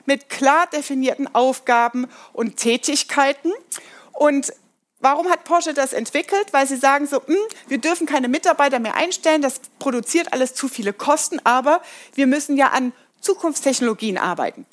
mit 0.06 0.30
klar 0.30 0.68
definierten 0.68 1.34
Aufgaben 1.34 2.08
und 2.34 2.58
Tätigkeiten 2.58 3.52
und 4.14 4.54
Warum 5.04 5.32
hat 5.32 5.46
Porsche 5.46 5.74
das 5.74 5.94
entwickelt? 5.94 6.54
Weil 6.54 6.68
sie 6.68 6.76
sagen 6.76 7.08
so, 7.08 7.18
mh, 7.18 7.26
hm, 7.26 7.38
wir 7.68 7.80
dürfen 7.80 8.06
keine 8.06 8.28
Mitarbeiter 8.28 8.78
mehr 8.78 8.96
einstellen, 8.96 9.42
das 9.42 9.60
produziert 9.80 10.32
alles 10.32 10.54
zu 10.54 10.68
viele 10.68 10.94
Kosten, 10.94 11.40
aber 11.44 11.82
wir 12.14 12.28
müssen 12.28 12.56
ja 12.56 12.68
an 12.68 12.94
Zukunftstechnologien 13.22 14.18
arbeiten. 14.18 14.66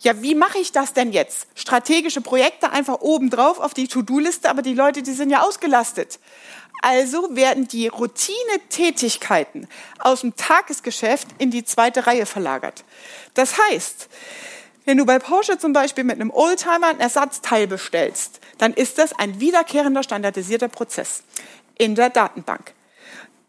Ja, 0.00 0.22
wie 0.22 0.34
mache 0.34 0.58
ich 0.58 0.72
das 0.72 0.92
denn 0.92 1.12
jetzt? 1.12 1.46
Strategische 1.54 2.20
Projekte 2.20 2.70
einfach 2.70 3.00
obendrauf 3.00 3.58
auf 3.58 3.74
die 3.74 3.88
To-Do-Liste, 3.88 4.48
aber 4.48 4.62
die 4.62 4.74
Leute, 4.74 5.02
die 5.02 5.12
sind 5.12 5.30
ja 5.30 5.42
ausgelastet. 5.42 6.18
Also 6.82 7.34
werden 7.34 7.66
die 7.68 7.88
Routine-Tätigkeiten 7.88 9.66
aus 9.98 10.20
dem 10.20 10.36
Tagesgeschäft 10.36 11.28
in 11.38 11.50
die 11.50 11.64
zweite 11.64 12.06
Reihe 12.06 12.26
verlagert. 12.26 12.84
Das 13.34 13.58
heißt, 13.58 14.08
wenn 14.84 14.98
du 14.98 15.04
bei 15.04 15.18
Porsche 15.18 15.58
zum 15.58 15.72
Beispiel 15.72 16.04
mit 16.04 16.14
einem 16.20 16.30
Oldtimer 16.30 16.86
ein 16.88 17.00
Ersatzteil 17.00 17.66
bestellst, 17.66 18.40
dann 18.58 18.72
ist 18.72 18.98
das 18.98 19.12
ein 19.18 19.40
wiederkehrender 19.40 20.04
standardisierter 20.04 20.68
Prozess 20.68 21.24
in 21.76 21.96
der 21.96 22.10
Datenbank. 22.10 22.75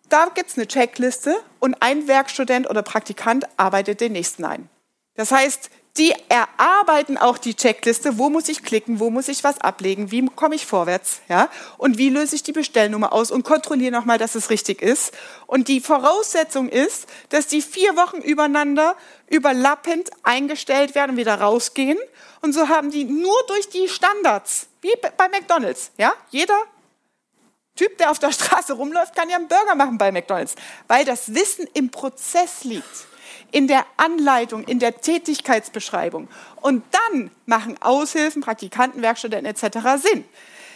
Da 0.09 0.27
gibt 0.33 0.49
es 0.49 0.57
eine 0.57 0.67
Checkliste 0.67 1.35
und 1.59 1.81
ein 1.81 2.07
Werkstudent 2.07 2.69
oder 2.69 2.81
Praktikant 2.81 3.45
arbeitet 3.57 4.01
den 4.01 4.13
nächsten 4.13 4.45
ein. 4.45 4.69
Das 5.15 5.31
heißt, 5.31 5.69
die 5.97 6.13
erarbeiten 6.29 7.17
auch 7.17 7.39
die 7.39 7.55
Checkliste, 7.55 8.19
wo 8.19 8.29
muss 8.29 8.49
ich 8.49 8.61
klicken, 8.61 8.99
wo 8.99 9.09
muss 9.09 9.27
ich 9.27 9.43
was 9.43 9.59
ablegen, 9.59 10.11
wie 10.11 10.27
komme 10.27 10.53
ich 10.53 10.65
vorwärts, 10.65 11.21
ja, 11.27 11.49
und 11.77 11.97
wie 11.97 12.09
löse 12.09 12.35
ich 12.35 12.43
die 12.43 12.51
Bestellnummer 12.51 13.13
aus 13.13 13.31
und 13.31 13.43
kontrolliere 13.43 13.91
nochmal, 13.91 14.19
dass 14.19 14.35
es 14.35 14.51
richtig 14.51 14.81
ist. 14.83 15.11
Und 15.47 15.67
die 15.67 15.81
Voraussetzung 15.81 16.69
ist, 16.69 17.07
dass 17.29 17.47
die 17.47 17.63
vier 17.63 17.97
Wochen 17.97 18.17
übereinander 18.17 18.95
überlappend 19.27 20.11
eingestellt 20.21 20.93
werden 20.93 21.11
und 21.11 21.17
wieder 21.17 21.41
rausgehen. 21.41 21.97
Und 22.41 22.53
so 22.53 22.69
haben 22.69 22.91
die 22.91 23.03
nur 23.03 23.35
durch 23.47 23.67
die 23.69 23.89
Standards, 23.89 24.67
wie 24.81 24.93
bei 25.17 25.27
McDonald's, 25.29 25.91
ja, 25.97 26.13
jeder 26.29 26.57
Typ, 27.77 27.97
der 27.97 28.11
auf 28.11 28.19
der 28.19 28.33
Straße 28.33 28.73
rumläuft, 28.73 29.15
kann 29.15 29.29
ja 29.29 29.37
einen 29.37 29.47
Burger 29.47 29.75
machen 29.75 29.97
bei 29.97 30.11
McDonald's, 30.11 30.55
weil 30.89 31.05
das 31.05 31.33
Wissen 31.33 31.65
im 31.73 31.89
Prozess 31.89 32.65
liegt, 32.65 33.07
in 33.51 33.67
der 33.67 33.85
Anleitung, 33.95 34.65
in 34.65 34.79
der 34.79 34.99
Tätigkeitsbeschreibung. 34.99 36.27
Und 36.57 36.83
dann 36.91 37.31
machen 37.45 37.77
Aushilfen, 37.81 38.41
Praktikanten, 38.41 39.01
Werkstudenten 39.01 39.45
etc. 39.45 40.03
Sinn 40.03 40.25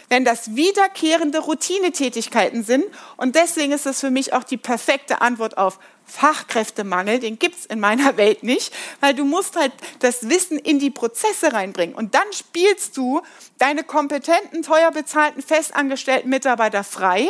wenn 0.08 0.24
das 0.24 0.54
wiederkehrende 0.54 1.38
Routinetätigkeiten 1.38 2.64
sind. 2.64 2.84
Und 3.16 3.34
deswegen 3.36 3.72
ist 3.72 3.86
es 3.86 4.00
für 4.00 4.10
mich 4.10 4.32
auch 4.32 4.44
die 4.44 4.56
perfekte 4.56 5.20
Antwort 5.20 5.58
auf 5.58 5.78
Fachkräftemangel, 6.04 7.20
den 7.20 7.38
gibt's 7.38 7.64
in 7.64 7.80
meiner 7.80 8.16
Welt 8.16 8.42
nicht, 8.42 8.72
weil 9.00 9.14
du 9.14 9.24
musst 9.24 9.56
halt 9.56 9.72
das 10.00 10.28
Wissen 10.28 10.58
in 10.58 10.78
die 10.78 10.90
Prozesse 10.90 11.52
reinbringen. 11.52 11.94
Und 11.94 12.14
dann 12.14 12.30
spielst 12.32 12.96
du 12.96 13.22
deine 13.58 13.84
kompetenten, 13.84 14.62
teuer 14.62 14.90
bezahlten, 14.90 15.42
festangestellten 15.42 16.28
Mitarbeiter 16.28 16.84
frei 16.84 17.28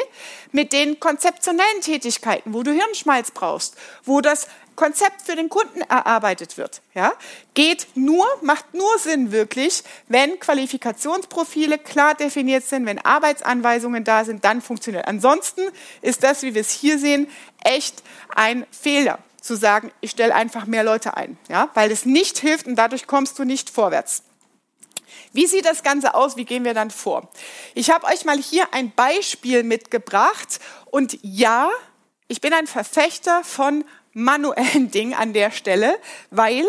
mit 0.50 0.72
den 0.72 0.98
konzeptionellen 0.98 1.80
Tätigkeiten, 1.80 2.54
wo 2.54 2.62
du 2.62 2.72
Hirnschmalz 2.72 3.30
brauchst, 3.30 3.76
wo 4.04 4.20
das 4.20 4.48
Konzept 4.76 5.22
für 5.22 5.36
den 5.36 5.48
Kunden 5.48 5.80
erarbeitet 5.82 6.56
wird. 6.58 6.82
Ja? 6.94 7.12
Geht 7.54 7.86
nur, 7.94 8.26
macht 8.42 8.74
nur 8.74 8.98
Sinn 8.98 9.32
wirklich, 9.32 9.82
wenn 10.08 10.38
Qualifikationsprofile 10.38 11.78
klar 11.78 12.14
definiert 12.14 12.64
sind, 12.64 12.86
wenn 12.86 12.98
Arbeitsanweisungen 13.04 14.04
da 14.04 14.24
sind, 14.24 14.44
dann 14.44 14.62
funktioniert. 14.62 15.06
Ansonsten 15.06 15.62
ist 16.00 16.22
das, 16.22 16.42
wie 16.42 16.54
wir 16.54 16.60
es 16.60 16.70
hier 16.70 16.98
sehen, 16.98 17.28
echt 17.64 18.02
ein 18.34 18.66
Fehler 18.70 19.18
zu 19.40 19.56
sagen, 19.56 19.90
ich 20.00 20.12
stelle 20.12 20.34
einfach 20.34 20.66
mehr 20.66 20.84
Leute 20.84 21.16
ein, 21.16 21.36
ja, 21.48 21.68
weil 21.74 21.90
es 21.90 22.06
nicht 22.06 22.38
hilft 22.38 22.66
und 22.66 22.76
dadurch 22.76 23.06
kommst 23.06 23.38
du 23.38 23.44
nicht 23.44 23.70
vorwärts. 23.70 24.22
Wie 25.32 25.46
sieht 25.46 25.64
das 25.64 25.82
Ganze 25.82 26.14
aus? 26.14 26.36
Wie 26.36 26.44
gehen 26.44 26.64
wir 26.64 26.74
dann 26.74 26.90
vor? 26.90 27.28
Ich 27.74 27.90
habe 27.90 28.06
euch 28.06 28.24
mal 28.24 28.38
hier 28.38 28.72
ein 28.72 28.92
Beispiel 28.94 29.62
mitgebracht 29.62 30.60
und 30.90 31.18
ja, 31.22 31.70
ich 32.28 32.40
bin 32.40 32.52
ein 32.52 32.66
Verfechter 32.66 33.42
von 33.44 33.84
manuellen 34.12 34.90
Dingen 34.90 35.14
an 35.14 35.32
der 35.32 35.50
Stelle, 35.50 35.98
weil 36.30 36.66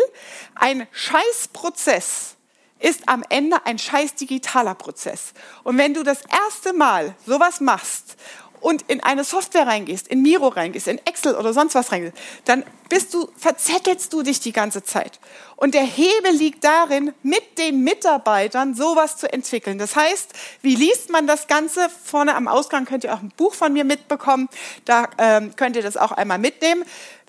ein 0.54 0.86
Scheißprozess 0.92 2.36
ist 2.80 3.08
am 3.08 3.24
Ende 3.28 3.64
ein 3.64 3.78
scheiß 3.78 4.14
digitaler 4.14 4.74
Prozess. 4.74 5.32
Und 5.62 5.78
wenn 5.78 5.94
du 5.94 6.02
das 6.02 6.20
erste 6.30 6.72
Mal 6.72 7.14
sowas 7.26 7.60
machst 7.60 8.16
und 8.60 8.82
in 8.88 9.02
eine 9.02 9.24
Software 9.24 9.66
reingehst, 9.66 10.08
in 10.08 10.22
Miro 10.22 10.48
reingehst, 10.48 10.88
in 10.88 10.98
Excel 11.06 11.34
oder 11.34 11.52
sonst 11.52 11.74
was 11.74 11.92
reingehst, 11.92 12.16
dann 12.44 12.64
bist 12.88 13.14
du, 13.14 13.28
verzettelst 13.36 14.12
du 14.12 14.22
dich 14.22 14.40
die 14.40 14.52
ganze 14.52 14.82
Zeit. 14.82 15.18
Und 15.56 15.74
der 15.74 15.82
Hebel 15.82 16.32
liegt 16.32 16.64
darin, 16.64 17.12
mit 17.22 17.58
den 17.58 17.80
Mitarbeitern 17.84 18.74
sowas 18.74 19.16
zu 19.16 19.32
entwickeln. 19.32 19.78
Das 19.78 19.96
heißt, 19.96 20.32
wie 20.62 20.74
liest 20.74 21.10
man 21.10 21.26
das 21.26 21.46
Ganze? 21.46 21.88
Vorne 21.88 22.34
am 22.34 22.48
Ausgang 22.48 22.84
könnt 22.84 23.04
ihr 23.04 23.14
auch 23.14 23.22
ein 23.22 23.32
Buch 23.36 23.54
von 23.54 23.72
mir 23.72 23.84
mitbekommen. 23.84 24.48
Da 24.84 25.08
ähm, 25.18 25.56
könnt 25.56 25.76
ihr 25.76 25.82
das 25.82 25.96
auch 25.96 26.12
einmal 26.12 26.38
mitnehmen. 26.38 26.84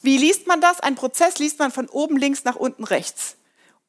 Wie 0.06 0.18
liest 0.18 0.46
man 0.46 0.62
das? 0.62 0.80
Ein 0.82 0.94
Prozess 0.94 1.40
liest 1.40 1.58
man 1.58 1.72
von 1.72 1.90
oben 1.90 2.18
links 2.18 2.44
nach 2.44 2.56
unten 2.56 2.84
rechts. 2.84 3.38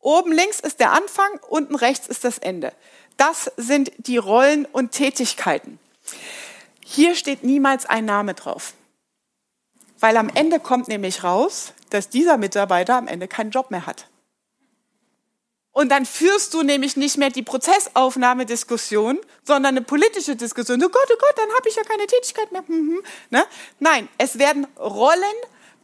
Oben 0.00 0.32
links 0.32 0.60
ist 0.60 0.80
der 0.80 0.92
Anfang, 0.92 1.28
unten 1.48 1.74
rechts 1.74 2.06
ist 2.06 2.24
das 2.24 2.38
Ende. 2.38 2.72
Das 3.18 3.52
sind 3.58 3.92
die 3.98 4.16
Rollen 4.16 4.64
und 4.64 4.92
Tätigkeiten. 4.92 5.78
Hier 6.82 7.16
steht 7.16 7.44
niemals 7.44 7.84
ein 7.84 8.06
Name 8.06 8.32
drauf. 8.32 8.72
Weil 10.00 10.16
am 10.16 10.30
Ende 10.30 10.58
kommt 10.58 10.88
nämlich 10.88 11.22
raus, 11.22 11.74
dass 11.90 12.08
dieser 12.08 12.38
Mitarbeiter 12.38 12.96
am 12.96 13.08
Ende 13.08 13.28
keinen 13.28 13.50
Job 13.50 13.70
mehr 13.70 13.86
hat. 13.86 14.06
Und 15.72 15.90
dann 15.90 16.06
führst 16.06 16.54
du 16.54 16.62
nämlich 16.62 16.96
nicht 16.96 17.18
mehr 17.18 17.28
die 17.28 17.42
Prozessaufnahmediskussion, 17.42 19.18
sondern 19.44 19.76
eine 19.76 19.84
politische 19.84 20.34
Diskussion. 20.34 20.82
Oh 20.82 20.88
Gott, 20.88 21.08
oh 21.12 21.18
Gott, 21.18 21.36
dann 21.36 21.50
habe 21.54 21.68
ich 21.68 21.76
ja 21.76 21.82
keine 21.82 22.06
Tätigkeit 22.06 22.52
mehr. 22.52 22.64
Mhm. 22.66 23.02
Ne? 23.28 23.44
Nein, 23.80 24.08
es 24.16 24.38
werden 24.38 24.66
Rollen 24.78 25.36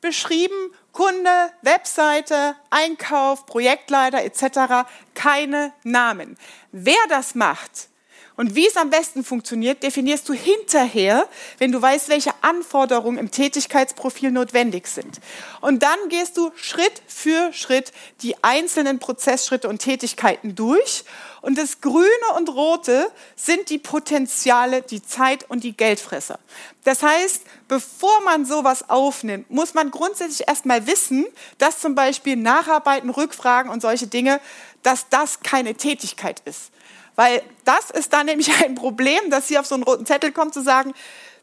beschrieben, 0.02 0.74
Kunde, 0.92 1.50
Webseite, 1.62 2.54
Einkauf, 2.68 3.46
Projektleiter 3.46 4.22
etc. 4.22 4.86
Keine 5.14 5.72
Namen. 5.84 6.36
Wer 6.72 6.94
das 7.08 7.34
macht, 7.34 7.88
und 8.36 8.54
wie 8.54 8.66
es 8.66 8.76
am 8.76 8.90
besten 8.90 9.24
funktioniert, 9.24 9.82
definierst 9.82 10.28
du 10.28 10.32
hinterher, 10.32 11.28
wenn 11.58 11.70
du 11.70 11.82
weißt, 11.82 12.08
welche 12.08 12.32
Anforderungen 12.40 13.18
im 13.18 13.30
Tätigkeitsprofil 13.30 14.30
notwendig 14.30 14.86
sind. 14.86 15.20
Und 15.60 15.82
dann 15.82 15.98
gehst 16.08 16.36
du 16.38 16.50
Schritt 16.56 17.02
für 17.06 17.52
Schritt 17.52 17.92
die 18.22 18.42
einzelnen 18.42 18.98
Prozessschritte 18.98 19.68
und 19.68 19.80
Tätigkeiten 19.80 20.54
durch. 20.54 21.04
Und 21.42 21.58
das 21.58 21.80
Grüne 21.80 22.06
und 22.36 22.48
Rote 22.48 23.10
sind 23.36 23.68
die 23.68 23.78
Potenziale, 23.78 24.82
die 24.82 25.02
Zeit 25.02 25.48
und 25.50 25.64
die 25.64 25.76
Geldfresser. 25.76 26.38
Das 26.84 27.02
heißt, 27.02 27.42
bevor 27.68 28.20
man 28.22 28.46
sowas 28.46 28.88
aufnimmt, 28.88 29.50
muss 29.50 29.74
man 29.74 29.90
grundsätzlich 29.90 30.48
erstmal 30.48 30.86
wissen, 30.86 31.26
dass 31.58 31.80
zum 31.80 31.94
Beispiel 31.94 32.36
Nacharbeiten, 32.36 33.10
Rückfragen 33.10 33.70
und 33.70 33.82
solche 33.82 34.06
Dinge, 34.06 34.40
dass 34.82 35.08
das 35.10 35.40
keine 35.40 35.74
Tätigkeit 35.74 36.40
ist. 36.44 36.70
Weil 37.16 37.42
das 37.64 37.90
ist 37.90 38.12
dann 38.12 38.26
nämlich 38.26 38.50
ein 38.64 38.74
Problem, 38.74 39.30
dass 39.30 39.48
sie 39.48 39.58
auf 39.58 39.66
so 39.66 39.74
einen 39.74 39.84
roten 39.84 40.06
Zettel 40.06 40.32
kommt, 40.32 40.54
zu 40.54 40.62
sagen, 40.62 40.94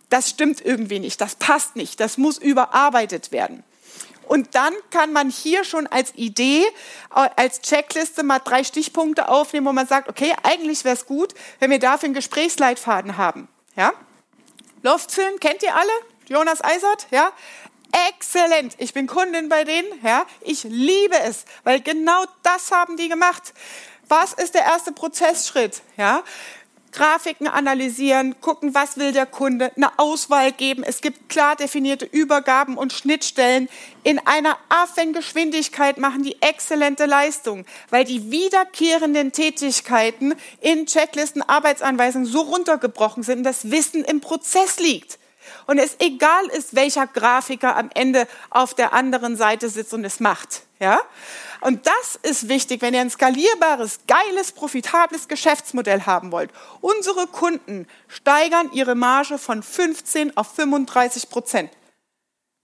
das 0.09 0.29
stimmt 0.29 0.65
irgendwie 0.65 0.99
nicht, 0.99 1.21
das 1.21 1.35
passt 1.35 1.75
nicht, 1.75 1.99
das 1.99 2.17
muss 2.17 2.37
überarbeitet 2.37 3.31
werden. 3.31 3.63
Und 4.29 4.53
dann 4.53 4.73
kann 4.91 5.11
man 5.11 5.31
hier 5.31 5.63
schon 5.63 5.87
als 5.87 6.13
Idee, 6.15 6.63
äh, 7.15 7.29
als 7.35 7.61
Checkliste 7.61 8.21
mal 8.21 8.37
drei 8.37 8.63
Stichpunkte 8.63 9.27
aufnehmen, 9.27 9.65
wo 9.65 9.71
man 9.71 9.87
sagt, 9.87 10.07
okay, 10.07 10.35
eigentlich 10.43 10.83
wäre 10.83 10.95
es 10.95 11.07
gut, 11.07 11.33
wenn 11.59 11.71
wir 11.71 11.79
dafür 11.79 12.05
einen 12.05 12.13
Gesprächsleitfaden 12.13 13.17
haben. 13.17 13.47
Ja? 13.75 13.91
Luftfilm, 14.83 15.39
kennt 15.39 15.63
ihr 15.63 15.75
alle? 15.75 15.91
Jonas 16.27 16.63
Eisert, 16.63 17.07
ja? 17.09 17.31
Exzellent. 18.09 18.75
Ich 18.77 18.93
bin 18.93 19.07
Kundin 19.07 19.49
bei 19.49 19.63
denen, 19.63 19.87
ja? 20.03 20.27
Ich 20.41 20.63
liebe 20.63 21.19
es, 21.21 21.45
weil 21.63 21.81
genau 21.81 22.23
das 22.43 22.71
haben 22.71 22.97
die 22.97 23.09
gemacht. 23.09 23.53
Was 24.09 24.33
ist 24.33 24.55
der 24.55 24.63
erste 24.63 24.91
Prozessschritt? 24.91 25.83
Ja? 25.95 26.23
Grafiken 26.91 27.47
analysieren, 27.47 28.41
gucken, 28.41 28.73
was 28.73 28.97
will 28.97 29.11
der 29.11 29.27
Kunde, 29.27 29.71
eine 29.75 29.99
Auswahl 29.99 30.51
geben. 30.51 30.83
Es 30.83 31.01
gibt 31.01 31.29
klar 31.29 31.55
definierte 31.55 32.05
Übergaben 32.05 32.75
und 32.75 32.91
Schnittstellen. 32.91 33.69
In 34.01 34.17
einer 34.25 34.57
Affengeschwindigkeit 34.69 35.99
machen 35.99 36.23
die 36.23 36.41
exzellente 36.41 37.05
Leistung, 37.05 37.65
weil 37.91 38.03
die 38.03 38.31
wiederkehrenden 38.31 39.31
Tätigkeiten 39.31 40.33
in 40.61 40.87
Checklisten, 40.87 41.43
Arbeitsanweisungen 41.43 42.27
so 42.27 42.41
runtergebrochen 42.41 43.21
sind, 43.21 43.43
dass 43.43 43.69
Wissen 43.69 44.03
im 44.03 44.21
Prozess 44.21 44.79
liegt. 44.79 45.18
Und 45.67 45.77
es 45.77 45.95
egal 45.99 46.45
ist, 46.47 46.75
welcher 46.75 47.07
Grafiker 47.07 47.75
am 47.75 47.89
Ende 47.93 48.27
auf 48.49 48.73
der 48.73 48.93
anderen 48.93 49.35
Seite 49.35 49.69
sitzt 49.69 49.93
und 49.93 50.05
es 50.05 50.19
macht. 50.19 50.63
Ja? 50.79 50.99
Und 51.61 51.87
das 51.87 52.17
ist 52.21 52.47
wichtig, 52.47 52.81
wenn 52.81 52.93
ihr 52.93 53.01
ein 53.01 53.09
skalierbares, 53.09 53.99
geiles, 54.07 54.51
profitables 54.53 55.27
Geschäftsmodell 55.27 56.05
haben 56.05 56.31
wollt. 56.31 56.51
Unsere 56.81 57.27
Kunden 57.27 57.87
steigern 58.07 58.71
ihre 58.73 58.95
Marge 58.95 59.37
von 59.37 59.61
15 59.61 60.37
auf 60.37 60.55
35 60.55 61.29
Prozent. 61.29 61.71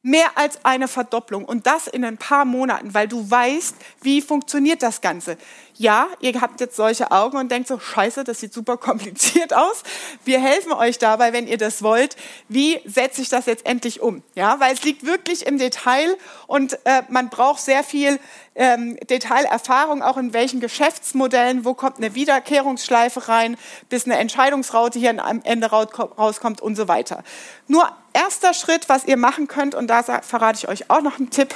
Mehr 0.01 0.37
als 0.37 0.63
eine 0.63 0.87
Verdopplung 0.87 1.45
und 1.45 1.65
das 1.65 1.87
in 1.87 2.05
ein 2.05 2.17
paar 2.17 2.45
Monaten, 2.45 2.93
weil 2.93 3.07
du 3.07 3.29
weißt, 3.29 3.75
wie 4.01 4.21
funktioniert 4.21 4.83
das 4.83 5.01
Ganze. 5.01 5.35
Ja, 5.77 6.07
ihr 6.21 6.39
habt 6.39 6.61
jetzt 6.61 6.77
solche 6.77 7.11
Augen 7.11 7.37
und 7.37 7.51
denkt 7.51 7.67
so, 7.67 7.77
scheiße, 7.77 8.23
das 8.23 8.39
sieht 8.39 8.53
super 8.53 8.77
kompliziert 8.77 9.53
aus. 9.53 9.83
Wir 10.23 10.39
helfen 10.39 10.71
euch 10.71 10.99
dabei, 10.99 11.33
wenn 11.33 11.47
ihr 11.47 11.57
das 11.57 11.83
wollt. 11.83 12.15
Wie 12.47 12.79
setze 12.85 13.21
ich 13.21 13.27
das 13.27 13.45
jetzt 13.45 13.65
endlich 13.65 13.99
um? 13.99 14.23
Ja, 14.35 14.59
weil 14.61 14.73
es 14.73 14.83
liegt 14.83 15.05
wirklich 15.05 15.45
im 15.45 15.57
Detail 15.57 16.17
und 16.47 16.79
äh, 16.85 17.03
man 17.09 17.29
braucht 17.29 17.59
sehr 17.59 17.83
viel 17.83 18.21
ähm, 18.55 18.97
Detailerfahrung, 19.09 20.01
auch 20.01 20.15
in 20.15 20.31
welchen 20.31 20.61
Geschäftsmodellen, 20.61 21.65
wo 21.65 21.73
kommt 21.73 21.97
eine 21.97 22.15
Wiederkehrungsschleife 22.15 23.27
rein, 23.27 23.57
bis 23.89 24.05
eine 24.05 24.17
Entscheidungsraute 24.17 24.97
hier 24.97 25.21
am 25.25 25.41
Ende 25.43 25.69
rauskommt 25.69 26.61
und 26.61 26.77
so 26.77 26.87
weiter. 26.87 27.21
Nur 27.67 27.89
erster 28.13 28.53
Schritt, 28.53 28.87
was 28.87 29.03
ihr 29.03 29.17
machen 29.17 29.49
könnt, 29.49 29.75
und 29.75 29.87
da 29.87 30.03
verrate 30.03 30.57
ich 30.57 30.69
euch 30.69 30.89
auch 30.89 31.01
noch 31.01 31.19
einen 31.19 31.31
Tipp, 31.31 31.53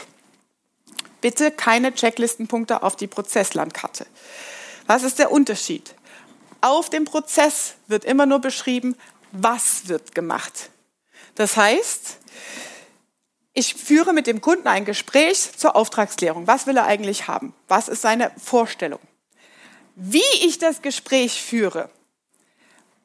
bitte 1.22 1.52
keine 1.52 1.94
Checklistenpunkte 1.94 2.84
auf 2.84 2.96
die 2.96 3.08
Prozesslandkarte. 3.08 4.06
Was 4.88 5.04
ist 5.04 5.20
der 5.20 5.32
Unterschied? 5.32 5.96
Auf 6.62 6.90
dem 6.90 7.06
Prozess 7.06 7.76
wird 7.88 8.06
immer 8.06 8.26
nur 8.26 8.40
beschrieben, 8.40 8.96
was 9.32 9.88
wird 9.88 10.16
gemacht. 10.16 10.70
Das 11.36 11.56
heißt, 11.56 12.18
ich 13.54 13.76
führe 13.76 14.14
mit 14.14 14.28
dem 14.28 14.42
Kunden 14.42 14.68
ein 14.68 14.86
Gespräch 14.86 15.52
zur 15.58 15.76
Auftragsklärung. 15.76 16.48
Was 16.48 16.68
will 16.68 16.78
er 16.78 16.86
eigentlich 16.86 17.28
haben? 17.28 17.54
Was 17.68 17.88
ist 17.88 18.02
seine 18.02 18.32
Vorstellung? 18.38 19.00
Wie 19.96 20.24
ich 20.42 20.58
das 20.60 20.82
Gespräch 20.82 21.42
führe, 21.42 21.90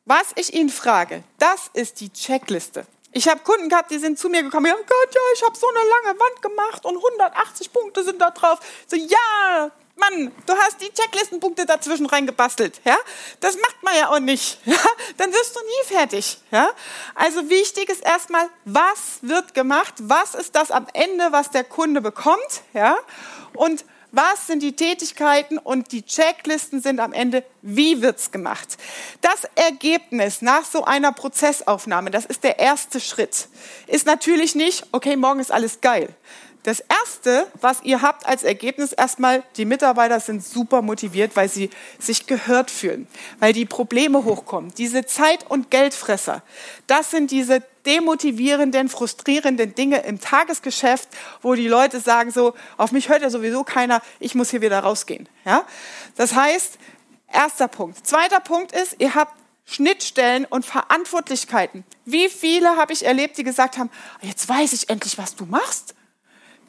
was 0.05 0.33
ich 0.37 0.55
ihn 0.55 0.69
frage, 0.69 1.25
das 1.39 1.71
ist 1.73 2.01
die 2.01 2.13
Checkliste. 2.13 2.87
Ich 3.17 3.29
habe 3.29 3.41
Kunden 3.41 3.69
gehabt, 3.69 3.93
die 3.93 3.99
sind 3.99 4.19
zu 4.19 4.29
mir 4.29 4.43
gekommen, 4.43 4.73
oh 4.75 4.77
Gott, 4.77 5.15
ja, 5.15 5.21
ich 5.35 5.43
habe 5.45 5.57
so 5.57 5.69
eine 5.69 5.79
lange 5.79 6.19
Wand 6.19 6.43
gemacht 6.43 6.85
und 6.85 6.97
180 6.97 7.73
Punkte 7.73 8.03
sind 8.03 8.21
da 8.21 8.33
drauf. 8.33 8.59
So, 8.89 8.97
ja, 8.97 9.71
Mann, 9.95 10.33
du 10.47 10.53
hast 10.53 10.81
die 10.81 10.93
Checklistenpunkte 10.93 11.65
dazwischen 11.65 12.07
reingebastelt, 12.07 12.81
ja? 12.85 12.97
Das 13.39 13.57
macht 13.57 13.83
man 13.83 13.95
ja 13.97 14.09
auch 14.09 14.19
nicht, 14.19 14.59
ja? 14.65 14.77
Dann 15.17 15.33
wirst 15.33 15.55
du 15.55 15.61
nie 15.61 15.97
fertig, 15.97 16.39
ja? 16.51 16.71
Also 17.15 17.49
wichtig 17.49 17.89
ist 17.89 18.05
erstmal, 18.05 18.49
was 18.65 19.19
wird 19.23 19.55
gemacht? 19.55 19.95
Was 19.99 20.35
ist 20.35 20.57
das 20.57 20.73
am 20.73 20.89
Ende, 20.93 21.31
was 21.31 21.51
der 21.51 21.63
Kunde 21.63 22.01
bekommt, 22.01 22.63
ja? 22.73 22.97
Und 23.55 23.85
was 24.15 24.47
sind 24.47 24.63
die 24.63 24.77
Tätigkeiten 24.77 25.59
und 25.59 25.93
die 25.93 26.03
Checklisten 26.03 26.81
sind 26.81 27.01
am 27.01 27.13
Ende, 27.13 27.45
wie 27.63 28.01
wird's 28.01 28.31
gemacht. 28.31 28.77
Das 29.21 29.45
Ergebnis 29.55 30.43
nach 30.43 30.65
so 30.65 30.85
einer 30.85 31.13
Prozessaufnahme, 31.13 32.11
das 32.11 32.25
ist 32.25 32.45
der 32.45 32.59
erste 32.59 33.01
Schritt, 33.01 33.49
ist 33.87 34.07
natürlich 34.07 34.55
nicht, 34.55 34.87
okay, 34.93 35.17
morgen 35.17 35.41
ist 35.41 35.53
alles 35.53 35.81
geil. 35.81 36.09
Das 36.65 36.81
erste, 36.81 37.47
was 37.61 37.83
ihr 37.83 38.01
habt 38.01 38.25
als 38.25 38.43
Ergebnis 38.43 38.95
erstmal, 38.95 39.43
die 39.59 39.67
Mitarbeiter 39.67 40.19
sind 40.19 40.43
super 40.43 40.81
motiviert, 40.81 41.37
weil 41.37 41.51
sie 41.51 41.69
sich 41.99 42.27
gehört 42.27 42.71
fühlen, 42.71 43.07
weil 43.39 43.53
die 43.53 43.67
Probleme 43.67 44.25
hochkommen. 44.25 44.73
Diese 44.79 45.05
Zeit- 45.05 45.49
und 45.51 45.71
Geldfresser, 45.71 46.43
das 46.87 47.11
sind 47.11 47.31
diese 47.31 47.63
demotivierenden, 47.85 48.89
frustrierenden 48.89 49.75
Dinge 49.75 50.05
im 50.05 50.23
Tagesgeschäft, 50.23 51.11
wo 51.43 51.55
die 51.55 51.69
Leute 51.69 52.01
sagen 52.01 52.31
so, 52.31 52.55
auf 52.79 52.93
mich 52.93 53.11
hört 53.11 53.21
ja 53.21 53.29
sowieso 53.29 53.63
keiner, 53.63 54.01
ich 54.19 54.35
muss 54.35 54.49
hier 54.49 54.63
wieder 54.63 54.81
rausgehen. 54.81 55.29
Ja? 55.45 55.67
Das 56.17 56.35
heißt, 56.35 56.79
erster 57.31 57.69
Punkt. 57.69 58.07
Zweiter 58.07 58.41
Punkt 58.41 58.73
ist, 58.73 58.97
ihr 59.01 59.15
habt 59.15 59.35
Schnittstellen 59.67 60.47
und 60.47 60.65
Verantwortlichkeiten. 60.65 61.85
Wie 62.07 62.31
viele 62.31 62.79
habe 62.79 62.95
ich 62.95 63.05
erlebt, 63.05 63.37
die 63.37 63.45
gesagt 63.45 63.77
haben, 63.77 63.91
jetzt 64.23 64.49
weiß 64.49 64.73
ich 64.73 64.89
endlich, 64.89 65.19
was 65.19 65.37
du 65.37 65.45
machst 65.45 65.95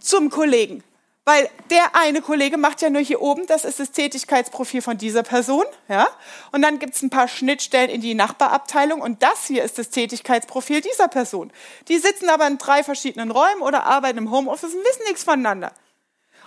zum 0.06 0.30
Kollegen. 0.30 0.84
Weil 1.28 1.50
der 1.72 1.96
eine 1.96 2.22
Kollege 2.22 2.56
macht 2.56 2.84
ja 2.84 2.92
nur 2.92 3.02
hier 3.02 3.20
oben, 3.20 3.48
das 3.48 3.66
ist 3.66 3.80
das 3.80 3.92
Tätigkeitsprofil 3.92 4.84
von 4.84 5.00
dieser 5.00 5.24
Person. 5.24 5.66
Ja? 5.88 6.08
Und 6.52 6.62
dann 6.62 6.78
gibt 6.78 6.94
es 6.94 7.02
ein 7.02 7.10
paar 7.10 7.28
Schnittstellen 7.28 7.90
in 7.90 8.00
die 8.00 8.14
Nachbarabteilung 8.14 9.02
und 9.02 9.24
das 9.24 9.48
hier 9.48 9.64
ist 9.64 9.80
das 9.80 9.90
Tätigkeitsprofil 9.90 10.82
dieser 10.82 11.08
Person. 11.08 11.52
Die 11.88 11.98
sitzen 11.98 12.30
aber 12.30 12.46
in 12.46 12.60
drei 12.60 12.84
verschiedenen 12.84 13.32
Räumen 13.32 13.64
oder 13.64 13.86
arbeiten 13.86 14.20
im 14.20 14.30
Homeoffice 14.30 14.76
und 14.76 14.84
wissen 14.84 15.04
nichts 15.08 15.24
voneinander. 15.24 15.72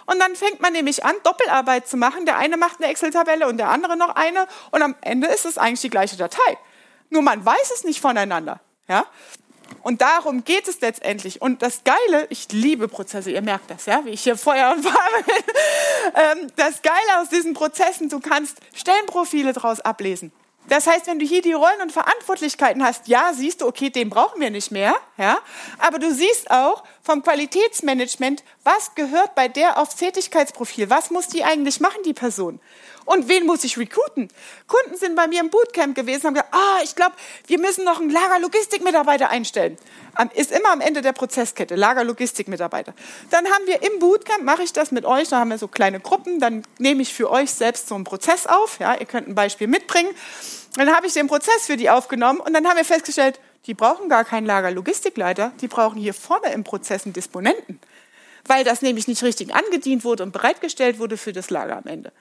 Und 0.07 0.21
dann 0.21 0.37
fängt 0.37 0.61
man 0.61 0.73
nämlich 0.73 1.05
an, 1.05 1.17
Doppelarbeit 1.25 1.89
zu 1.89 1.97
machen. 1.97 2.25
Der 2.25 2.39
eine 2.39 2.57
macht 2.57 2.81
eine 2.81 2.89
Excel-Tabelle 2.91 3.49
und 3.49 3.59
der 3.59 3.71
andere 3.71 3.97
noch 3.97 4.15
eine. 4.15 4.47
Und 4.71 4.83
am 4.83 4.95
Ende 5.01 5.27
ist 5.27 5.45
es 5.45 5.59
eigentlich 5.59 5.83
die 5.83 5.91
gleiche 5.91 6.17
Datei. 6.17 6.57
Nur 7.11 7.23
man 7.23 7.45
weiß 7.45 7.73
es 7.75 7.85
nicht 7.85 8.01
voneinander. 8.01 8.61
Ja? 8.89 9.05
Und 9.83 10.01
darum 10.01 10.45
geht 10.45 10.69
es 10.69 10.81
letztendlich. 10.81 11.41
Und 11.41 11.63
das 11.63 11.83
Geile, 11.85 12.27
ich 12.31 12.51
liebe 12.53 12.89
Prozesse, 12.89 13.31
ihr 13.31 13.43
merkt 13.43 13.71
das, 13.71 13.87
ja, 13.87 14.05
wie 14.05 14.11
ich 14.11 14.23
hier 14.23 14.37
Feuer 14.37 14.75
und 14.77 14.83
Farbe 14.83 15.25
bin. 15.25 15.35
Ähm, 16.15 16.51
das 16.57 16.81
Geile 16.81 17.21
aus 17.21 17.29
diesen 17.29 17.53
Prozessen, 17.53 18.09
du 18.09 18.19
kannst 18.19 18.59
Stellenprofile 18.75 19.53
daraus 19.53 19.81
ablesen. 19.81 20.33
Das 20.69 20.87
heißt, 20.87 21.07
wenn 21.07 21.19
du 21.19 21.27
hier 21.27 21.43
die 21.43 21.53
Rollen 21.53 21.81
und 21.83 21.93
Verantwortlichkeiten 21.93 22.85
hast, 22.85 23.09
ja, 23.09 23.33
siehst 23.33 23.63
du, 23.63 23.67
okay, 23.67 23.91
den 23.91 24.11
brauchen 24.11 24.41
wir 24.41 24.51
nicht 24.51 24.71
mehr, 24.71 24.95
ja, 25.17 25.39
aber 25.79 25.99
du 25.99 26.13
siehst 26.13 26.51
auch 26.51 26.85
vom 27.03 27.23
Qualitätsmanagement, 27.23 28.45
was 28.65 28.95
gehört 28.95 29.35
bei 29.35 29.49
der 29.49 29.79
aufs 29.79 29.97
Tätigkeitsprofil, 29.97 30.91
was 30.91 31.11
muss 31.11 31.29
die 31.29 31.43
eigentlich 31.43 31.81
machen, 31.81 32.03
die 32.05 32.15
Person. 32.15 32.61
Und 33.09 33.27
wen 33.27 33.47
muss 33.47 33.65
ich 33.65 33.79
recruiten? 33.79 34.29
Kunden 34.67 34.99
sind 34.99 35.17
bei 35.17 35.27
mir 35.29 35.41
im 35.41 35.49
Bootcamp 35.49 35.97
gewesen, 35.97 36.25
haben 36.25 36.35
gesagt, 36.35 36.55
ah, 36.55 36.81
ich 36.85 36.95
glaube, 36.95 37.15
wir 37.47 37.59
müssen 37.59 37.83
noch 37.87 38.03
einen 38.03 38.11
Lagerlogistikmitarbeiter 38.11 39.31
einstellen. 39.31 39.79
Ist 40.35 40.53
immer 40.53 40.73
am 40.73 40.83
Ende 40.83 41.01
der 41.01 41.15
Prozesskette, 41.15 41.75
Lagerlogistikmitarbeiter. 41.75 42.93
Dann 43.31 43.47
haben 43.47 43.67
wir 43.67 43.83
im 43.83 43.99
Bootcamp, 43.99 44.43
mache 44.43 44.63
ich 44.63 44.75
das 44.75 44.93
mit 44.93 45.07
euch, 45.07 45.31
da 45.31 45.39
haben 45.39 45.49
wir 45.49 45.57
so 45.57 45.69
kleine 45.69 46.01
Gruppen, 46.01 46.39
dann 46.39 46.65
nehme 46.77 47.01
ich 47.01 47.15
für 47.15 47.31
euch 47.31 47.51
selbst 47.51 47.89
so 47.89 47.95
einen 47.95 48.05
Prozess 48.05 48.47
auf. 48.47 48.79
Ja, 48.79 48.95
ihr 48.95 49.07
könnt 49.07 49.27
ein 49.27 49.35
Beispiel 49.35 49.69
mitbringen. 49.69 50.11
Dann 50.77 50.95
habe 50.95 51.07
ich 51.07 51.15
den 51.15 51.29
Prozess 51.29 51.65
für 51.65 51.79
die 51.79 51.89
aufgenommen 51.89 52.41
und 52.41 52.53
dann 52.53 52.67
haben 52.69 52.77
wir 52.77 52.85
festgestellt, 52.85 53.41
die 53.65 53.73
brauchen 53.73 54.11
gar 54.11 54.27
keinen 54.27 54.45
Lagerlogistikleiter, 54.45 55.53
die 55.63 55.69
brauchen 55.69 55.99
hier 55.99 56.13
vorne 56.13 56.53
im 56.53 56.63
Prozess 56.63 57.07
einen 57.07 57.15
Disponenten, 57.15 57.81
weil 58.45 58.65
das 58.65 58.83
nämlich 58.83 59.09
nicht 59.09 59.23
richtig 59.23 59.55
angedient 59.55 60.05
wurde 60.05 60.25
und 60.25 60.33
bereitgestellt 60.33 60.99
wurde 60.99 61.17
für 61.17 61.33
das 61.33 61.49
Lager 61.49 61.79
am 61.79 61.87
Ende. 61.87 62.13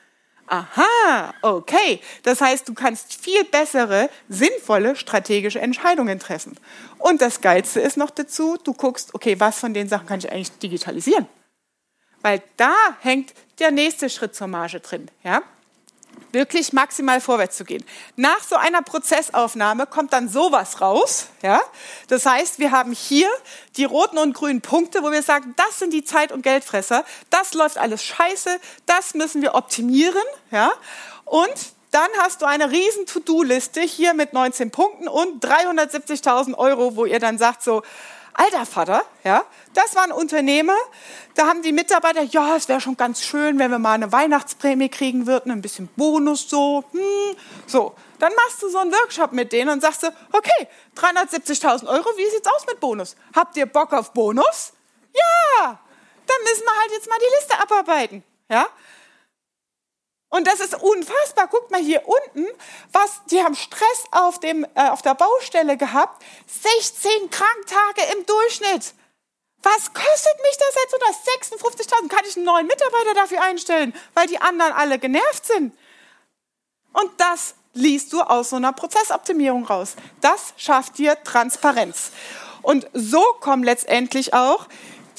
Aha, 0.48 1.34
okay. 1.42 2.00
Das 2.24 2.40
heißt, 2.40 2.68
du 2.70 2.74
kannst 2.74 3.22
viel 3.22 3.44
bessere, 3.44 4.10
sinnvolle 4.30 4.96
strategische 4.96 5.60
Entscheidungen 5.60 6.20
treffen. 6.20 6.58
Und 6.98 7.22
das 7.22 7.42
Geilste 7.42 7.82
ist 7.82 7.98
noch 7.98 8.10
dazu, 8.10 8.58
du 8.64 8.74
guckst, 8.74 9.14
okay, 9.14 9.40
was 9.40 9.60
von 9.60 9.74
den 9.74 9.90
Sachen 9.90 10.08
kann 10.08 10.20
ich 10.20 10.32
eigentlich 10.32 10.58
digitalisieren? 10.60 11.28
Weil 12.22 12.42
da 12.56 12.74
hängt 13.02 13.34
der 13.60 13.72
nächste 13.72 14.10
Schritt 14.10 14.36
zur 14.36 14.48
Marge 14.48 14.80
drin. 14.80 15.12
Ja? 15.24 15.44
Wirklich 16.32 16.74
maximal 16.74 17.22
vorwärts 17.22 17.58
zu 17.58 17.66
gehen. 17.66 17.84
Nach 18.16 18.42
so 18.44 18.56
einer 18.56 18.82
Prozessaufnahme 18.82 19.88
kommt 19.88 20.13
dann 20.13 20.30
sowas 20.30 20.82
raus. 20.82 21.28
Ja? 21.42 21.62
Das 22.08 22.26
heißt, 22.26 22.60
wir 22.60 22.72
haben 22.72 22.92
hier 22.92 23.28
die 23.78 23.86
roten 23.86 24.18
und 24.18 24.34
grünen 24.34 24.62
Punkte, 24.62 25.04
wo 25.04 25.12
wir 25.12 25.24
sagen, 25.24 25.54
das 25.58 25.80
sind 25.80 25.94
die 25.94 26.04
Zeit- 26.04 26.32
und 26.32 26.42
Geldfresser, 26.42 27.06
das 27.30 27.54
läuft 27.54 27.78
alles 27.78 28.04
scheiße, 28.04 28.60
das 28.86 29.13
müssen 29.13 29.42
wir 29.42 29.56
optimieren. 29.56 30.24
Ja? 30.52 30.72
Und 31.26 31.54
dann 31.92 32.10
hast 32.22 32.42
du 32.42 32.46
eine 32.46 32.70
riesen 32.70 33.06
To-Do-Liste 33.06 33.82
hier 33.82 34.13
mit 34.13 34.34
19 34.34 34.72
Punkten 34.72 35.08
und 35.08 35.44
370.000 35.44 36.56
Euro, 36.56 36.96
wo 36.96 37.06
ihr 37.06 37.20
dann 37.20 37.38
sagt 37.38 37.63
so, 37.63 37.82
alter 38.38 38.65
Vater, 38.65 39.04
ja, 39.23 39.43
das 39.73 39.95
war 39.95 40.04
ein 40.04 40.12
Unternehmer, 40.12 40.78
da 41.36 41.47
haben 41.47 41.62
die 41.62 41.71
Mitarbeiter, 41.73 42.21
ja, 42.21 42.56
es 42.56 42.69
wäre 42.69 42.80
schon 42.80 42.95
ganz 42.95 43.21
schön, 43.23 43.60
wenn 43.60 43.71
wir 43.71 43.80
mal 43.80 43.93
eine 43.93 44.12
Weihnachtsprämie 44.12 44.89
kriegen 44.89 45.28
würden, 45.28 45.52
ein 45.52 45.62
bisschen 45.62 45.88
Bonus 45.95 46.50
so, 46.50 46.84
hm, 46.91 47.36
so. 47.65 47.95
Dann 48.19 48.34
machst 48.34 48.63
du 48.63 48.69
so 48.69 48.80
einen 48.80 48.91
Workshop 48.91 49.32
mit 49.32 49.52
denen 49.52 49.69
und 49.69 49.82
sagst 49.82 50.04
du, 50.04 50.08
okay, 50.32 50.67
370.000 50.95 51.88
Euro, 51.88 52.10
wie 52.17 52.30
sieht's 52.30 52.47
aus 52.47 52.65
mit 52.65 52.80
Bonus? 52.80 53.15
Habt 53.36 53.58
ihr 53.58 53.67
Bock 53.67 53.93
auf 53.93 54.12
Bonus? 54.13 54.73
Ja, 55.13 55.80
dann 56.26 56.38
müssen 56.43 56.63
wir 56.63 56.80
halt 56.80 56.91
jetzt 56.91 57.10
mal 57.10 57.19
die 57.19 57.36
Liste 57.39 57.60
abarbeiten, 57.62 58.23
ja. 58.50 58.67
Und 60.30 60.46
das 60.46 60.60
ist 60.60 60.76
unfassbar. 60.82 61.48
Guckt 61.48 61.72
mal 61.72 61.82
hier 61.82 62.04
unten, 62.06 62.46
was 62.92 63.22
die 63.32 63.42
haben 63.42 63.56
Stress 63.56 64.04
auf 64.12 64.40
dem 64.40 64.66
äh, 64.76 64.90
auf 64.90 65.02
der 65.02 65.16
Baustelle 65.16 65.78
gehabt. 65.78 66.24
16 66.48 67.30
Kranktage 67.30 68.02
im 68.18 68.26
Durchschnitt. 68.26 68.94
Was 69.63 69.94
kostet 69.94 70.38
mich 70.44 70.58
das 70.58 70.76
jetzt? 70.76 70.98
Das 71.00 71.90
56.000 71.90 72.08
kann 72.10 72.26
ich 72.28 72.36
einen 72.36 72.46
neuen 72.46 72.68
Mitarbeiter 72.68 73.13
dafür 73.16 73.42
einstellen, 73.42 73.94
weil 74.13 74.28
die 74.28 74.40
anderen 74.40 74.74
alle 74.74 75.00
genervt 75.00 75.46
sind. 75.46 75.76
Und 76.94 77.12
das 77.18 77.56
liest 77.74 78.13
du 78.13 78.22
aus 78.22 78.50
so 78.50 78.56
einer 78.56 78.74
Prozessoptimierung 78.74 79.66
raus. 79.66 79.96
Das 80.22 80.54
schafft 80.58 80.98
dir 80.98 81.22
Transparenz. 81.24 82.12
Und 82.62 82.88
so 82.94 83.22
kommen 83.40 83.63
letztendlich 83.63 84.34
auch 84.34 84.68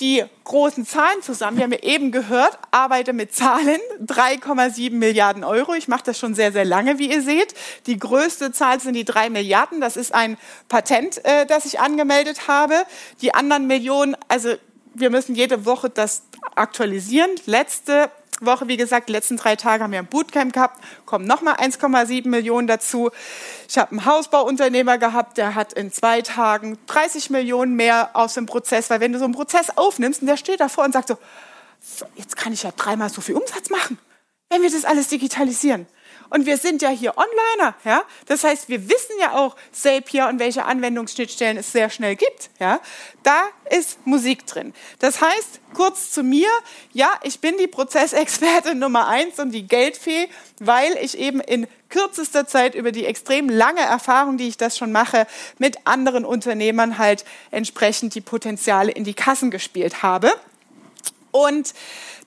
die 0.00 0.24
großen 0.44 0.86
Zahlen 0.86 1.22
zusammen. 1.22 1.56
Wir 1.56 1.64
haben 1.64 1.72
ja 1.72 1.82
eben 1.82 2.12
gehört, 2.12 2.58
arbeite 2.70 3.12
mit 3.12 3.34
Zahlen, 3.34 3.80
3,7 4.04 4.92
Milliarden 4.92 5.44
Euro. 5.44 5.74
Ich 5.74 5.88
mache 5.88 6.04
das 6.04 6.18
schon 6.18 6.34
sehr, 6.34 6.52
sehr 6.52 6.64
lange, 6.64 6.98
wie 6.98 7.10
ihr 7.10 7.22
seht. 7.22 7.54
Die 7.86 7.98
größte 7.98 8.52
Zahl 8.52 8.80
sind 8.80 8.94
die 8.94 9.04
drei 9.04 9.30
Milliarden. 9.30 9.80
Das 9.80 9.96
ist 9.96 10.14
ein 10.14 10.36
Patent, 10.68 11.24
äh, 11.24 11.46
das 11.46 11.64
ich 11.64 11.80
angemeldet 11.80 12.48
habe. 12.48 12.74
Die 13.22 13.34
anderen 13.34 13.66
Millionen, 13.66 14.16
also 14.28 14.54
wir 14.94 15.10
müssen 15.10 15.34
jede 15.34 15.64
Woche 15.64 15.90
das 15.90 16.22
aktualisieren. 16.54 17.30
Letzte 17.46 18.10
Woche, 18.40 18.68
wie 18.68 18.76
gesagt, 18.76 19.08
die 19.08 19.12
letzten 19.12 19.36
drei 19.36 19.56
Tage 19.56 19.82
haben 19.82 19.92
wir 19.92 19.98
ein 19.98 20.06
Bootcamp 20.06 20.52
gehabt, 20.52 20.82
kommen 21.06 21.26
nochmal 21.26 21.54
1,7 21.56 22.28
Millionen 22.28 22.66
dazu. 22.66 23.10
Ich 23.68 23.78
habe 23.78 23.90
einen 23.92 24.04
Hausbauunternehmer 24.04 24.98
gehabt, 24.98 25.38
der 25.38 25.54
hat 25.54 25.72
in 25.72 25.92
zwei 25.92 26.22
Tagen 26.22 26.78
30 26.86 27.30
Millionen 27.30 27.74
mehr 27.74 28.10
aus 28.14 28.34
dem 28.34 28.46
Prozess, 28.46 28.90
weil 28.90 29.00
wenn 29.00 29.12
du 29.12 29.18
so 29.18 29.24
einen 29.24 29.34
Prozess 29.34 29.76
aufnimmst 29.76 30.22
und 30.22 30.28
der 30.28 30.36
steht 30.36 30.60
davor 30.60 30.84
und 30.84 30.92
sagt 30.92 31.08
so, 31.08 31.18
jetzt 32.16 32.36
kann 32.36 32.52
ich 32.52 32.62
ja 32.62 32.70
dreimal 32.76 33.10
so 33.10 33.20
viel 33.20 33.34
Umsatz 33.34 33.70
machen, 33.70 33.98
wenn 34.50 34.62
wir 34.62 34.70
das 34.70 34.84
alles 34.84 35.08
digitalisieren. 35.08 35.86
Und 36.30 36.46
wir 36.46 36.58
sind 36.58 36.82
ja 36.82 36.90
hier 36.90 37.14
Onliner, 37.16 37.74
ja. 37.84 38.02
Das 38.26 38.44
heißt, 38.44 38.68
wir 38.68 38.88
wissen 38.88 39.14
ja 39.20 39.32
auch 39.34 39.56
Zapier 39.72 40.26
und 40.28 40.38
welche 40.38 40.64
Anwendungsschnittstellen 40.64 41.56
es 41.56 41.72
sehr 41.72 41.90
schnell 41.90 42.16
gibt, 42.16 42.50
ja. 42.58 42.80
Da 43.22 43.42
ist 43.70 44.06
Musik 44.06 44.46
drin. 44.46 44.74
Das 44.98 45.20
heißt, 45.20 45.60
kurz 45.74 46.10
zu 46.10 46.22
mir, 46.22 46.48
ja, 46.92 47.10
ich 47.22 47.40
bin 47.40 47.56
die 47.58 47.66
Prozessexpertin 47.66 48.78
Nummer 48.78 49.08
eins 49.08 49.38
und 49.38 49.52
die 49.52 49.66
Geldfee, 49.66 50.28
weil 50.58 50.96
ich 51.00 51.18
eben 51.18 51.40
in 51.40 51.66
kürzester 51.88 52.46
Zeit 52.46 52.74
über 52.74 52.92
die 52.92 53.06
extrem 53.06 53.48
lange 53.48 53.80
Erfahrung, 53.80 54.36
die 54.36 54.48
ich 54.48 54.56
das 54.56 54.76
schon 54.76 54.92
mache, 54.92 55.26
mit 55.58 55.86
anderen 55.86 56.24
Unternehmern 56.24 56.98
halt 56.98 57.24
entsprechend 57.50 58.14
die 58.14 58.20
Potenziale 58.20 58.92
in 58.92 59.04
die 59.04 59.14
Kassen 59.14 59.50
gespielt 59.50 60.02
habe. 60.02 60.30
Und 61.30 61.74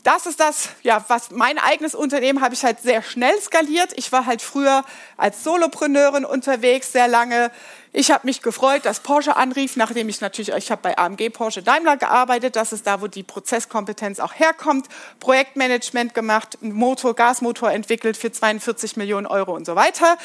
das 0.03 0.25
ist 0.25 0.39
das, 0.39 0.69
ja, 0.81 1.03
was 1.09 1.31
mein 1.31 1.59
eigenes 1.59 1.93
Unternehmen 1.93 2.41
habe 2.41 2.55
ich 2.55 2.63
halt 2.63 2.81
sehr 2.81 3.03
schnell 3.03 3.39
skaliert. 3.39 3.91
Ich 3.95 4.11
war 4.11 4.25
halt 4.25 4.41
früher 4.41 4.83
als 5.15 5.43
Solopreneurin 5.43 6.25
unterwegs, 6.25 6.91
sehr 6.91 7.07
lange 7.07 7.51
ich 7.93 8.09
habe 8.09 8.25
mich 8.25 8.41
gefreut, 8.41 8.85
dass 8.85 9.01
Porsche 9.01 9.35
anrief, 9.35 9.75
nachdem 9.75 10.07
ich 10.07 10.21
natürlich, 10.21 10.49
ich 10.55 10.71
habe 10.71 10.81
bei 10.81 10.97
AMG 10.97 11.29
Porsche 11.29 11.61
Daimler 11.61 11.97
gearbeitet, 11.97 12.55
das 12.55 12.71
ist 12.71 12.87
da, 12.87 13.01
wo 13.01 13.07
die 13.07 13.23
Prozesskompetenz 13.23 14.21
auch 14.21 14.33
herkommt, 14.33 14.87
Projektmanagement 15.19 16.13
gemacht, 16.13 16.57
Motor, 16.61 17.15
Gasmotor 17.15 17.69
entwickelt 17.71 18.15
für 18.15 18.31
42 18.31 18.95
Millionen 18.95 19.27
Euro 19.27 19.53
und 19.53 19.65
so 19.65 19.75
weiter, 19.75 20.17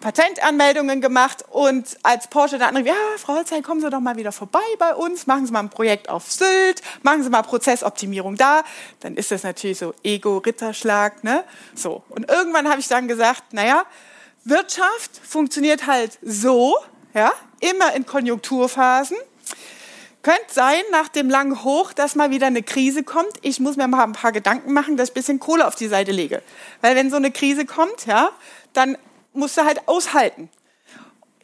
Patentanmeldungen 0.00 1.00
gemacht 1.00 1.44
und 1.48 1.96
als 2.02 2.26
Porsche 2.26 2.58
dann 2.58 2.70
anrief, 2.70 2.86
ja, 2.86 2.94
Frau 3.18 3.34
Holzheim, 3.34 3.62
kommen 3.62 3.80
Sie 3.80 3.88
doch 3.88 4.00
mal 4.00 4.16
wieder 4.16 4.32
vorbei 4.32 4.58
bei 4.80 4.92
uns, 4.92 5.28
machen 5.28 5.46
Sie 5.46 5.52
mal 5.52 5.60
ein 5.60 5.70
Projekt 5.70 6.08
auf 6.08 6.30
Sylt, 6.30 6.82
machen 7.02 7.22
Sie 7.22 7.30
mal 7.30 7.42
Prozessoptimierung 7.42 8.36
da, 8.36 8.64
dann 8.98 9.16
ist 9.16 9.30
das 9.30 9.44
natürlich 9.44 9.78
so 9.78 9.94
Ego-Ritterschlag, 10.02 11.22
ne, 11.22 11.44
so. 11.76 12.02
Und 12.08 12.28
irgendwann 12.28 12.68
habe 12.68 12.80
ich 12.80 12.88
dann 12.88 13.06
gesagt, 13.06 13.52
naja, 13.52 13.84
Wirtschaft 14.44 15.20
funktioniert 15.22 15.86
halt 15.86 16.18
so, 16.20 16.76
ja, 17.14 17.32
immer 17.60 17.94
in 17.94 18.06
Konjunkturphasen. 18.06 19.16
Könnte 20.22 20.42
sein, 20.50 20.82
nach 20.92 21.08
dem 21.08 21.28
langen 21.28 21.64
Hoch, 21.64 21.92
dass 21.92 22.14
mal 22.14 22.30
wieder 22.30 22.46
eine 22.46 22.62
Krise 22.62 23.02
kommt. 23.02 23.32
Ich 23.42 23.58
muss 23.58 23.76
mir 23.76 23.88
mal 23.88 24.04
ein 24.04 24.12
paar 24.12 24.30
Gedanken 24.30 24.72
machen, 24.72 24.96
dass 24.96 25.08
ich 25.08 25.12
ein 25.12 25.14
bisschen 25.14 25.40
Kohle 25.40 25.66
auf 25.66 25.74
die 25.74 25.88
Seite 25.88 26.12
lege. 26.12 26.42
Weil 26.80 26.94
wenn 26.94 27.10
so 27.10 27.16
eine 27.16 27.32
Krise 27.32 27.66
kommt, 27.66 28.06
ja, 28.06 28.30
dann 28.72 28.96
musst 29.32 29.56
du 29.56 29.64
halt 29.64 29.88
aushalten. 29.88 30.48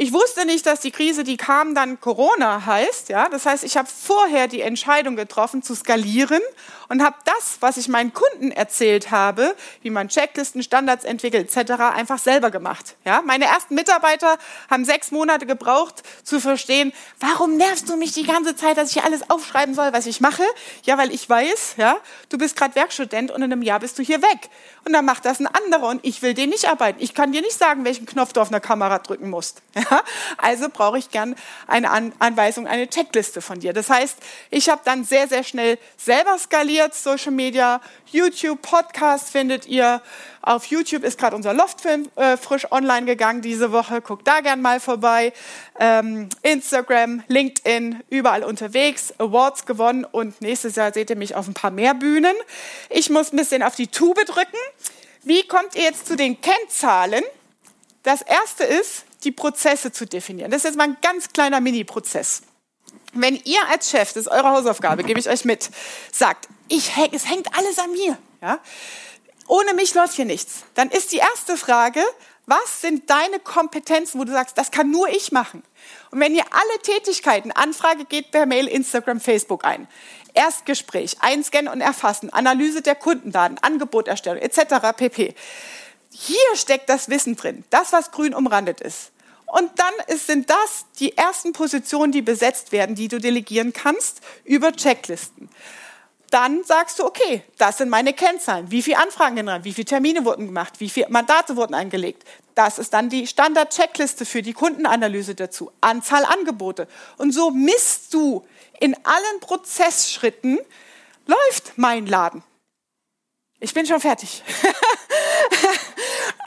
Ich 0.01 0.13
wusste 0.13 0.47
nicht, 0.47 0.65
dass 0.65 0.79
die 0.79 0.93
Krise, 0.93 1.25
die 1.25 1.37
kam, 1.37 1.75
dann 1.75 2.01
Corona 2.01 2.65
heißt. 2.65 3.09
Ja? 3.09 3.29
Das 3.29 3.47
heißt, 3.47 3.65
ich 3.65 3.77
habe 3.77 3.89
vorher 3.89 4.47
die 4.47 4.61
Entscheidung 4.61 5.17
getroffen, 5.17 5.61
zu 5.61 5.75
skalieren 5.75 6.41
und 6.89 7.03
habe 7.03 7.17
das, 7.25 7.57
was 7.59 7.77
ich 7.79 7.89
meinen 7.89 8.13
Kunden 8.13 8.53
erzählt 8.53 9.11
habe, 9.11 9.57
wie 9.83 9.91
man 9.91 10.09
Checklisten, 10.09 10.63
Standards 10.63 11.05
entwickelt 11.05 11.55
etc., 11.55 11.73
einfach 11.81 12.19
selber 12.19 12.53
gemacht. 12.53 12.95
Ja? 13.05 13.23
Meine 13.23 13.47
ersten 13.47 13.75
Mitarbeiter 13.75 14.39
haben 14.71 14.85
sechs 14.85 15.11
Monate 15.11 15.47
gebraucht, 15.47 16.05
zu 16.23 16.39
verstehen, 16.39 16.93
warum 17.19 17.57
nervst 17.57 17.89
du 17.89 17.97
mich 17.97 18.13
die 18.13 18.25
ganze 18.25 18.55
Zeit, 18.55 18.77
dass 18.77 18.93
ich 18.93 19.03
alles 19.03 19.29
aufschreiben 19.29 19.75
soll, 19.75 19.93
was 19.93 20.07
ich 20.07 20.21
mache? 20.21 20.45
Ja, 20.85 20.97
weil 20.97 21.13
ich 21.13 21.29
weiß, 21.29 21.75
ja, 21.77 21.97
du 22.29 22.39
bist 22.39 22.55
gerade 22.55 22.77
Werkstudent 22.77 23.33
und 23.33 23.43
in 23.43 23.53
einem 23.53 23.63
Jahr 23.63 23.81
bist 23.81 23.99
du 23.99 24.05
hier 24.05 24.23
weg. 24.23 24.49
Und 24.85 24.93
dann 24.93 25.05
macht 25.05 25.25
das 25.25 25.41
ein 25.41 25.49
anderer 25.49 25.89
und 25.89 26.05
ich 26.05 26.23
will 26.23 26.35
den 26.35 26.51
nicht 26.51 26.67
arbeiten. 26.67 27.03
Ich 27.03 27.15
kann 27.15 27.33
dir 27.33 27.43
nicht 27.43 27.59
sagen, 27.59 27.85
welchen 27.85 28.07
Knopf 28.07 28.33
du 28.33 28.41
auf 28.41 28.49
einer 28.49 28.61
Kamera 28.61 29.01
drücken 29.01 29.29
musst. 29.29 29.61
also 30.39 30.69
brauche 30.69 30.99
ich 30.99 31.11
gern 31.11 31.35
eine 31.67 31.91
An 31.91 32.13
Anweisung, 32.19 32.67
eine 32.67 32.89
Checkliste 32.89 33.41
von 33.41 33.61
dir. 33.61 33.73
Das 33.73 33.91
heißt, 33.91 34.19
ich 34.51 34.69
habe 34.69 34.83
dann 34.85 35.05
sehr, 35.05 35.29
sehr 35.29 35.45
schnell 35.45 35.79
selber 35.97 36.39
skaliert, 36.39 36.95
Social 36.95 37.33
Media, 37.33 37.81
YouTube, 38.07 38.63
Podcast 38.63 39.31
findet 39.31 39.67
ihr. 39.67 40.03
Auf 40.43 40.67
YouTube 40.67 41.05
ist 41.05 41.19
gerade 41.19 41.37
unser 41.37 41.53
Loftfilm 41.53 42.09
äh, 42.17 42.37
frisch 42.37 42.71
online 42.73 43.07
gegangen 43.07 43.43
diese 43.43 43.73
Woche. 43.73 44.01
Guckt 44.01 44.27
da 44.27 44.41
gern 44.41 44.63
mal 44.63 44.81
vorbei. 44.81 45.33
Ähm, 45.79 46.29
Instagram, 46.43 47.23
LinkedIn, 47.29 48.03
überall 48.09 48.45
unterwegs, 48.45 49.13
Awards 49.19 49.67
gewonnen 49.67 50.05
und 50.05 50.41
nächstes 50.41 50.77
Jahr 50.77 50.93
seht 50.93 51.11
ihr 51.11 51.17
mich 51.17 51.35
auf 51.35 51.49
ein 51.49 51.55
paar 51.55 51.71
mehr 51.71 51.95
Bühnen. 51.95 52.35
Ich 52.89 53.11
muss 53.11 53.33
ein 53.33 53.37
bisschen 53.37 53.63
auf 53.63 53.77
die 53.77 53.89
Tube 53.89 54.25
drücken. 54.25 54.57
Wie 55.23 55.47
kommt 55.47 55.75
ihr 55.75 55.83
jetzt 55.83 56.07
zu 56.07 56.17
den 56.17 56.41
Kennzahlen? 56.41 57.23
Das 58.03 58.23
erste 58.23 58.65
ist, 58.65 59.05
die 59.25 59.33
Prozesse 59.33 59.93
zu 59.93 60.07
definieren. 60.07 60.51
Das 60.51 60.59
ist 60.59 60.65
jetzt 60.65 60.77
mal 60.77 60.85
ein 60.85 60.97
ganz 61.03 61.29
kleiner 61.33 61.61
Mini-Prozess. 61.61 62.43
Wenn 63.13 63.37
ihr 63.45 63.61
als 63.71 63.91
Chef, 63.91 64.13
das 64.13 64.27
ist 64.27 64.29
eure 64.29 64.51
Hausaufgabe, 64.51 65.03
gebe 65.03 65.19
ich 65.19 65.29
euch 65.29 65.45
mit, 65.45 65.71
sagt, 66.13 66.49
ich, 66.69 66.93
es 67.13 67.29
hängt 67.29 67.55
alles 67.57 67.79
an 67.79 67.91
mir, 67.93 68.19
ja? 68.43 68.61
ohne 69.47 69.75
mich 69.75 69.95
läuft 69.95 70.15
hier 70.15 70.27
nichts, 70.27 70.65
dann 70.75 70.91
ist 70.91 71.13
die 71.13 71.17
erste 71.17 71.57
Frage, 71.57 72.03
was 72.47 72.81
sind 72.81 73.11
deine 73.11 73.41
Kompetenzen, 73.41 74.21
wo 74.21 74.25
du 74.25 74.33
sagst, 74.33 74.57
das 74.57 74.71
kann 74.71 74.91
nur 74.91 75.09
ich 75.09 75.33
machen? 75.33 75.63
Und 76.11 76.21
wenn 76.21 76.35
ihr 76.35 76.45
alle 76.51 76.83
Tätigkeiten, 76.83 77.53
Anfrage 77.53 78.05
geht 78.05 78.31
per 78.31 78.47
Mail, 78.47 78.67
Instagram, 78.67 79.21
Facebook 79.21 79.65
ein, 79.65 79.87
Erstgespräch, 80.33 81.17
Einscannen 81.21 81.71
und 81.71 81.81
Erfassen, 81.81 82.33
Analyse 82.33 82.81
der 82.81 82.95
Kundendaten, 82.95 83.59
Angeboterstellung 83.59 84.41
etc. 84.41 84.97
pp. 84.97 85.35
Hier 86.11 86.57
steckt 86.57 86.89
das 86.89 87.09
Wissen 87.09 87.37
drin, 87.37 87.65
das, 87.71 87.93
was 87.93 88.11
grün 88.11 88.35
umrandet 88.35 88.81
ist. 88.81 89.13
Und 89.47 89.71
dann 89.79 89.95
ist, 90.09 90.27
sind 90.27 90.51
das 90.51 90.85
die 90.99 91.17
ersten 91.17 91.53
Positionen, 91.53 92.13
die 92.13 92.23
besetzt 92.23 92.71
werden, 92.71 92.95
die 92.95 93.09
du 93.09 93.19
delegieren 93.19 93.73
kannst 93.73 94.21
über 94.45 94.73
Checklisten. 94.73 95.49
Dann 96.31 96.63
sagst 96.65 96.99
du, 96.99 97.07
okay, 97.07 97.43
das 97.57 97.79
sind 97.79 97.89
meine 97.89 98.13
Kennzahlen. 98.13 98.71
Wie 98.71 98.83
viele 98.83 98.99
Anfragen 98.99 99.37
generiert, 99.37 99.65
wie 99.65 99.73
viele 99.73 99.87
Termine 99.87 100.27
wurden 100.27 100.47
gemacht, 100.47 100.75
wie 100.79 100.91
viele 100.91 101.09
Mandate 101.09 101.57
wurden 101.57 101.73
eingelegt. 101.73 102.25
Das 102.55 102.79
ist 102.79 102.93
dann 102.93 103.09
die 103.09 103.27
Standard-Checkliste 103.27 104.27
für 104.27 104.43
die 104.43 104.53
Kundenanalyse 104.53 105.35
dazu. 105.35 105.73
Anzahl 105.81 106.27
Angebote. 106.27 106.87
Und 107.17 107.33
so 107.33 107.51
misst 107.51 108.13
du 108.13 108.47
in 108.79 108.95
allen 109.07 109.41
Prozessschritten, 109.41 110.59
läuft 111.27 111.73
mein 111.77 112.05
Laden. 112.07 112.43
Ich 113.61 113.73
bin 113.73 113.87
schon 113.87 114.01
fertig. 114.01 114.43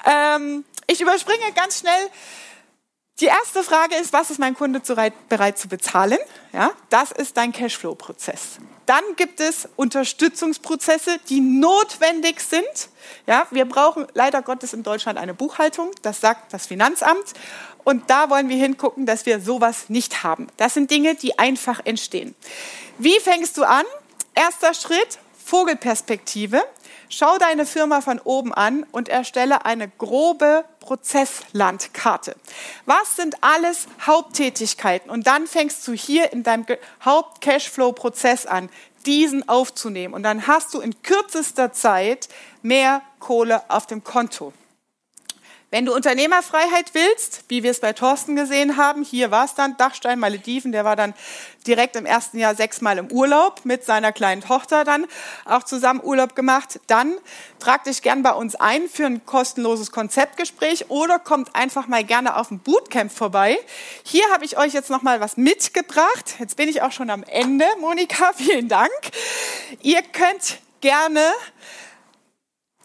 ähm, 0.06 0.66
ich 0.88 1.02
überspringe 1.02 1.52
ganz 1.56 1.80
schnell 1.80 2.10
die 3.22 3.28
erste 3.28 3.64
Frage 3.64 3.96
ist, 3.98 4.14
was 4.14 4.32
ist 4.32 4.40
mein 4.40 4.56
Kunde 4.56 4.82
bereit 5.30 5.60
zu 5.60 5.68
bezahlen? 5.68 6.18
Ja, 6.54 6.72
das 6.90 7.12
ist 7.12 7.38
dein 7.38 7.52
Cashflow-Prozess. 7.52 8.58
Dann 8.88 9.04
gibt 9.16 9.40
es 9.40 9.70
Unterstützungsprozesse, 9.76 11.20
die 11.30 11.40
notwendig 11.40 12.42
sind. 12.42 12.90
Ja, 13.28 13.46
wir 13.52 13.66
brauchen 13.66 14.08
leider 14.16 14.42
Gottes 14.42 14.74
in 14.74 14.82
Deutschland 14.82 15.20
eine 15.20 15.36
Buchhaltung, 15.36 15.92
das 16.02 16.20
sagt 16.20 16.52
das 16.52 16.66
Finanzamt. 16.66 17.34
Und 17.84 18.10
da 18.10 18.32
wollen 18.32 18.50
wir 18.50 18.58
hingucken, 18.58 19.06
dass 19.06 19.28
wir 19.28 19.40
sowas 19.40 19.90
nicht 19.90 20.24
haben. 20.24 20.48
Das 20.58 20.74
sind 20.74 20.90
Dinge, 20.90 21.14
die 21.14 21.38
einfach 21.38 21.80
entstehen. 21.86 22.34
Wie 22.98 23.20
fängst 23.20 23.56
du 23.58 23.64
an? 23.64 23.86
Erster 24.34 24.74
Schritt, 24.74 25.20
Vogelperspektive. 25.46 26.64
Schau 27.14 27.38
deine 27.38 27.66
Firma 27.66 28.00
von 28.00 28.20
oben 28.20 28.54
an 28.54 28.86
und 28.94 29.10
erstelle 29.10 29.66
eine 29.66 29.90
grobe 29.90 30.64
Prozesslandkarte. 30.80 32.38
Was 32.86 33.18
sind 33.18 33.36
alles 33.42 33.88
Haupttätigkeiten? 34.08 35.10
Und 35.10 35.28
dann 35.28 35.46
fängst 35.46 35.86
du 35.86 35.92
hier 35.92 36.32
in 36.32 36.44
deinem 36.44 36.66
Haupt-Cashflow-Prozess 37.04 38.46
an, 38.46 38.70
diesen 39.06 39.50
aufzunehmen. 39.50 40.14
Und 40.14 40.24
dann 40.24 40.48
hast 40.48 40.74
du 40.74 40.80
in 40.80 41.04
kürzester 41.04 41.74
Zeit 41.74 42.30
mehr 42.62 43.02
Kohle 43.20 43.62
auf 43.70 43.88
dem 43.88 44.06
Konto. 44.06 44.54
Wenn 45.74 45.86
du 45.86 45.96
Unternehmerfreiheit 45.96 46.94
willst, 46.94 47.46
wie 47.48 47.64
wir 47.64 47.72
es 47.72 47.80
bei 47.80 47.94
Thorsten 47.94 48.36
gesehen 48.36 48.76
haben, 48.76 49.04
hier 49.04 49.32
war 49.32 49.46
es 49.46 49.56
dann 49.56 49.78
Dachstein 49.78 50.20
Malediven, 50.20 50.74
der 50.74 50.84
war 50.84 50.98
dann 50.98 51.14
direkt 51.66 51.96
im 51.96 52.06
ersten 52.06 52.40
Jahr 52.40 52.56
sechsmal 52.56 52.98
im 52.98 53.10
Urlaub 53.10 53.62
mit 53.64 53.86
seiner 53.86 54.12
kleinen 54.12 54.42
Tochter 54.42 54.84
dann 54.84 55.06
auch 55.46 55.64
zusammen 55.64 56.02
Urlaub 56.04 56.36
gemacht. 56.36 56.82
Dann 56.88 57.14
trag 57.60 57.86
dich 57.86 58.02
gern 58.02 58.22
bei 58.22 58.34
uns 58.34 58.56
ein 58.56 58.90
für 58.90 59.06
ein 59.06 59.26
kostenloses 59.26 59.94
Konzeptgespräch 59.94 60.90
oder 60.90 61.20
kommt 61.20 61.56
einfach 61.56 61.88
mal 61.88 62.04
gerne 62.04 62.36
auf 62.36 62.52
ein 62.52 62.60
Bootcamp 62.60 63.10
vorbei. 63.10 63.58
Hier 64.04 64.26
habe 64.34 64.44
ich 64.44 64.58
euch 64.58 64.74
jetzt 64.74 64.90
noch 64.90 65.04
mal 65.04 65.22
was 65.22 65.38
mitgebracht. 65.38 66.36
Jetzt 66.40 66.58
bin 66.58 66.68
ich 66.68 66.82
auch 66.82 66.92
schon 66.92 67.10
am 67.10 67.24
Ende. 67.24 67.66
Monika, 67.80 68.34
vielen 68.36 68.68
Dank. 68.68 68.92
Ihr 69.82 70.02
könnt 70.02 70.60
gerne 70.82 71.22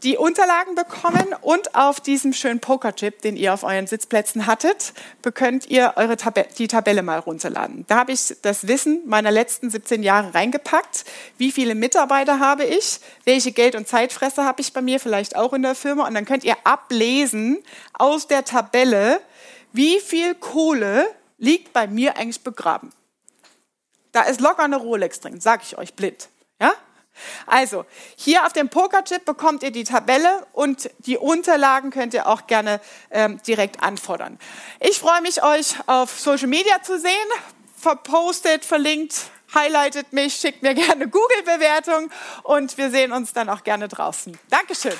die 0.03 0.17
Unterlagen 0.17 0.75
bekommen 0.75 1.35
und 1.41 1.75
auf 1.75 2.01
diesem 2.01 2.33
schönen 2.33 2.61
Pokerchip, 2.61 3.23
den 3.23 3.37
ihr 3.37 3.55
auf 3.55 3.63
euren 3.65 3.87
Sitzplätzen 3.87 4.47
hattet, 4.47 4.93
könnt 5.35 5.67
ihr 5.67 5.95
eure 5.97 6.17
Tab 6.17 6.55
die 6.57 6.69
Tabelle 6.69 7.03
mal 7.03 7.19
runterladen. 7.19 7.85
Da 7.89 7.97
habe 7.97 8.13
ich 8.13 8.37
das 8.43 8.69
Wissen 8.69 9.03
meiner 9.07 9.31
letzten 9.31 9.71
17 9.71 10.03
Jahre 10.03 10.35
reingepackt. 10.35 11.05
Wie 11.39 11.51
viele 11.51 11.75
Mitarbeiter 11.75 12.41
habe 12.41 12.65
ich? 12.65 13.01
Welche 13.25 13.53
Geld- 13.53 13.75
und 13.75 13.89
Zeitfresser 13.89 14.45
habe 14.45 14.61
ich 14.61 14.73
bei 14.73 14.83
mir 14.83 15.01
vielleicht 15.01 15.35
auch 15.37 15.53
in 15.53 15.63
der 15.63 15.75
Firma? 15.75 16.07
Und 16.07 16.15
dann 16.15 16.25
könnt 16.25 16.45
ihr 16.45 16.57
ablesen 16.65 17.59
aus 17.93 18.27
der 18.27 18.45
Tabelle, 18.45 19.21
wie 19.73 20.01
viel 20.01 20.35
Kohle 20.35 21.07
liegt 21.39 21.73
bei 21.73 21.87
mir 21.87 22.17
eigentlich 22.17 22.43
begraben. 22.43 22.93
Da 24.13 24.23
ist 24.23 24.41
locker 24.41 24.63
eine 24.63 24.77
Rolex 24.77 25.21
drin, 25.21 25.41
sage 25.41 25.63
ich 25.67 25.77
euch 25.77 25.95
blind. 25.95 26.29
Ja? 26.61 26.73
Also, 27.47 27.85
hier 28.17 28.47
auf 28.47 28.53
dem 28.53 28.69
Pokerchip 28.69 29.25
bekommt 29.25 29.63
ihr 29.63 29.71
die 29.71 29.85
Tabelle 29.85 30.47
und 30.53 30.91
die 30.99 31.19
Unterlagen 31.19 31.91
könnt 31.91 32.15
ihr 32.15 32.27
auch 32.27 32.47
gerne 32.47 32.81
ähm, 33.11 33.41
direkt 33.47 33.83
anfordern. 33.83 34.39
Ich 34.81 34.99
freue 34.99 35.23
mich, 35.23 35.43
euch 35.43 35.75
auf 35.87 36.19
Social 36.19 36.49
Media 36.49 36.83
zu 36.83 36.99
sehen. 36.99 37.11
Verpostet, 37.77 38.65
verlinkt, 38.65 39.31
highlightet 39.55 40.13
mich, 40.13 40.35
schickt 40.35 40.63
mir 40.63 40.75
gerne 40.87 41.09
Google-Bewertung 41.09 42.11
und 42.43 42.77
wir 42.79 42.91
sehen 42.91 43.13
uns 43.13 43.33
dann 43.33 43.49
auch 43.49 43.65
gerne 43.65 43.89
draußen. 43.89 44.37
Dankeschön. 44.51 44.95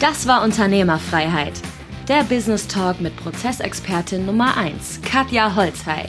Das 0.00 0.26
war 0.26 0.42
Unternehmerfreiheit. 0.42 1.54
Der 2.08 2.22
Business 2.22 2.66
Talk 2.66 3.00
mit 3.00 3.14
Prozessexpertin 3.16 4.24
Nummer 4.24 4.56
1, 4.56 5.00
Katja 5.02 5.54
Holzhey. 5.54 6.08